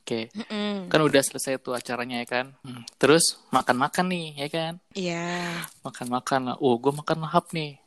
Oke. 0.06 0.22
Mm-mm. 0.36 0.92
Kan 0.92 1.00
udah 1.02 1.22
selesai 1.24 1.58
tuh 1.64 1.74
acaranya 1.74 2.20
ya 2.20 2.28
kan. 2.28 2.46
Hmm. 2.62 2.84
Terus 3.00 3.40
makan-makan 3.50 4.06
nih 4.12 4.28
ya 4.44 4.48
kan. 4.52 4.74
Iya. 4.92 5.26
Makan-makan 5.88 6.42
lah. 6.52 6.56
Oh, 6.60 6.76
gue 6.76 6.92
makan 6.92 7.24
lahap 7.24 7.50
nih. 7.56 7.80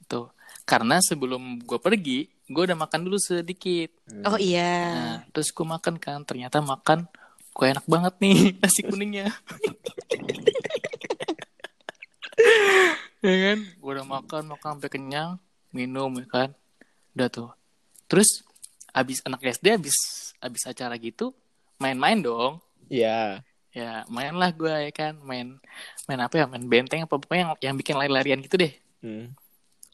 Gitu. 0.00 0.30
Karena 0.62 1.02
sebelum 1.02 1.58
gue 1.60 1.78
pergi, 1.82 2.30
gue 2.50 2.62
udah 2.66 2.78
makan 2.78 3.06
dulu 3.06 3.16
sedikit. 3.22 3.94
Oh 4.26 4.34
iya. 4.34 4.74
Nah, 4.90 5.18
terus 5.30 5.54
gue 5.54 5.62
makan 5.62 6.02
kan. 6.02 6.26
Ternyata 6.26 6.58
makan 6.58 7.06
kok 7.54 7.66
enak 7.66 7.86
banget 7.86 8.14
nih 8.18 8.38
nasi 8.60 8.82
kuningnya. 8.82 9.30
ya 13.22 13.34
kan? 13.46 13.58
Gue 13.78 13.90
udah 13.94 14.06
makan, 14.06 14.42
makan 14.50 14.68
sampai 14.76 14.90
kenyang, 14.90 15.38
minum 15.70 16.10
ya 16.18 16.26
kan. 16.26 16.50
Udah 17.14 17.28
tuh. 17.30 17.50
Terus 18.10 18.42
abis 18.90 19.22
anak 19.22 19.46
SD 19.46 19.78
abis 19.78 19.94
abis 20.42 20.66
acara 20.66 20.98
gitu 20.98 21.30
main-main 21.78 22.18
dong. 22.18 22.58
Iya. 22.90 23.46
Ya, 23.70 24.02
mainlah 24.10 24.50
gue 24.50 24.90
ya 24.90 24.90
kan, 24.90 25.14
main 25.22 25.62
main 26.10 26.18
apa 26.18 26.34
ya? 26.42 26.44
Main 26.50 26.66
benteng 26.66 27.06
apa 27.06 27.14
pokoknya 27.14 27.42
yang, 27.46 27.52
yang 27.70 27.74
bikin 27.78 27.94
lari-larian 27.94 28.42
gitu 28.42 28.58
deh. 28.58 28.74
Hmm. 28.98 29.30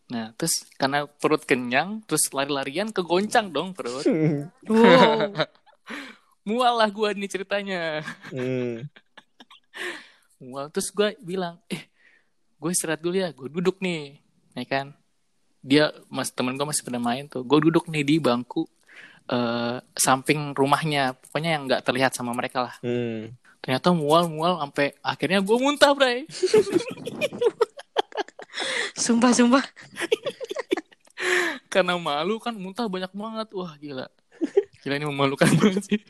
Nah, 0.06 0.30
terus 0.38 0.62
karena 0.78 1.10
perut 1.10 1.42
kenyang, 1.42 1.98
terus 2.06 2.30
lari-larian 2.30 2.94
kegoncang 2.94 3.50
dong 3.50 3.74
perut. 3.74 4.06
Wow. 4.70 5.34
Mual 6.46 6.78
lah 6.78 6.86
gue 6.86 7.10
nih 7.18 7.30
ceritanya. 7.30 8.06
Hmm. 8.30 8.86
Mual. 10.42 10.70
Terus 10.70 10.94
gue 10.94 11.18
bilang, 11.18 11.58
eh, 11.66 11.90
gue 12.62 12.70
istirahat 12.70 13.02
dulu 13.02 13.18
ya. 13.18 13.34
Gue 13.34 13.50
duduk 13.50 13.82
nih, 13.82 14.22
ya 14.54 14.64
kan. 14.70 14.86
Dia, 15.66 15.90
mas 16.06 16.30
temen 16.30 16.54
gue 16.54 16.62
masih 16.62 16.86
pada 16.86 17.02
main 17.02 17.26
tuh. 17.26 17.42
Gue 17.42 17.58
duduk 17.66 17.90
nih 17.90 18.06
di 18.06 18.16
bangku 18.22 18.62
eh 19.26 19.82
samping 19.98 20.54
rumahnya. 20.54 21.18
Pokoknya 21.18 21.58
yang 21.58 21.66
nggak 21.66 21.82
terlihat 21.82 22.14
sama 22.14 22.30
mereka 22.30 22.62
lah. 22.70 22.78
Hmm. 22.78 23.34
Ternyata 23.58 23.90
mual-mual 23.90 24.62
sampai 24.62 24.94
akhirnya 25.02 25.42
gue 25.42 25.56
muntah, 25.58 25.90
Bray. 25.98 26.30
Sumpah 28.96 29.32
sumpah. 29.36 29.64
Karena 31.72 31.98
malu 32.00 32.40
kan 32.40 32.56
muntah 32.56 32.88
banyak 32.88 33.12
banget. 33.12 33.48
Wah, 33.52 33.76
gila. 33.76 34.06
Gila 34.84 34.94
ini 34.96 35.06
memalukan 35.08 35.48
banget 35.60 35.82
sih. 35.84 36.00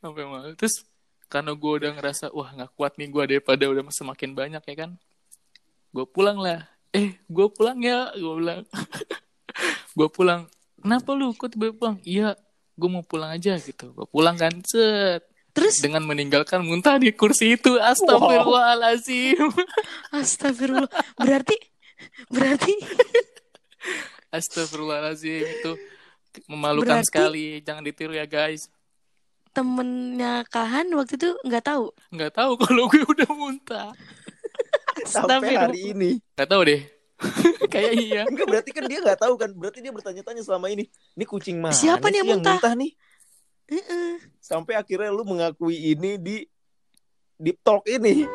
sampai 0.00 0.24
malu. 0.28 0.52
Terus 0.56 0.84
karena 1.32 1.50
gue 1.56 1.72
udah 1.82 1.90
ngerasa 1.98 2.30
wah 2.30 2.52
nggak 2.52 2.78
kuat 2.78 2.94
nih 2.94 3.08
gue 3.10 3.22
daripada 3.36 3.64
udah 3.66 3.82
semakin 3.90 4.36
banyak 4.36 4.62
ya 4.62 4.74
kan. 4.86 4.90
Gue 5.90 6.06
pulang 6.06 6.38
lah. 6.38 6.62
Eh, 6.94 7.18
gue 7.26 7.46
pulang 7.50 7.78
ya, 7.82 8.14
gue 8.14 8.34
bilang. 8.38 8.62
gue 9.98 10.08
pulang. 10.10 10.46
Kenapa 10.78 11.10
lu 11.18 11.34
kok 11.34 11.50
tiba 11.50 11.74
pulang? 11.74 11.98
Iya, 12.06 12.38
gue 12.78 12.88
mau 12.90 13.02
pulang 13.02 13.34
aja 13.34 13.58
gitu. 13.58 13.90
Gue 13.90 14.06
pulang 14.06 14.38
kan, 14.38 14.54
set. 14.62 15.26
Terus 15.54 15.78
Dengan 15.78 16.02
meninggalkan 16.02 16.66
muntah 16.66 16.98
di 16.98 17.14
kursi 17.14 17.54
itu. 17.54 17.78
Astagfirullahaladzim. 17.78 19.54
astagfirullah. 20.18 20.90
Berarti 21.14 21.54
berarti 22.26 22.74
Astagfirullahaladzim. 24.36 25.46
Itu 25.46 25.72
memalukan 26.50 26.98
Berarti- 27.00 27.08
sekali. 27.08 27.46
Jangan 27.62 27.86
ditiru 27.86 28.14
ya 28.14 28.26
guys. 28.26 28.66
temennya 29.54 30.42
Kahan 30.50 30.90
waktu 30.98 31.14
itu 31.14 31.30
nggak 31.46 31.62
tahu. 31.62 31.94
Nggak 32.10 32.32
tahu 32.34 32.52
kalau 32.66 32.90
gue 32.90 33.06
udah 33.06 33.30
muntah. 33.30 33.94
Sampai 35.06 35.54
hari 35.54 35.94
ini. 35.94 36.18
Nggak 36.34 36.48
tahu 36.50 36.62
deh. 36.66 36.82
Kayak 37.70 37.92
iya. 37.94 38.22
Enggak 38.26 38.46
berarti 38.50 38.70
kan 38.74 38.82
dia 38.90 38.98
nggak 38.98 39.22
tahu 39.22 39.38
kan. 39.38 39.54
Berarti 39.54 39.78
dia 39.78 39.94
bertanya-tanya 39.94 40.42
selama 40.42 40.66
ini. 40.74 40.90
Ini 41.14 41.24
kucing 41.24 41.62
mana 41.62 41.70
Siapa 41.70 42.10
nih 42.10 42.26
yang 42.26 42.42
muntah? 42.42 42.58
nih? 42.74 42.90
Sampai 44.40 44.76
akhirnya 44.76 45.10
lu 45.10 45.24
mengakui 45.24 45.94
ini 45.96 46.20
di 46.20 46.36
di 47.40 47.52
talk 47.64 47.84
ini. 47.88 48.28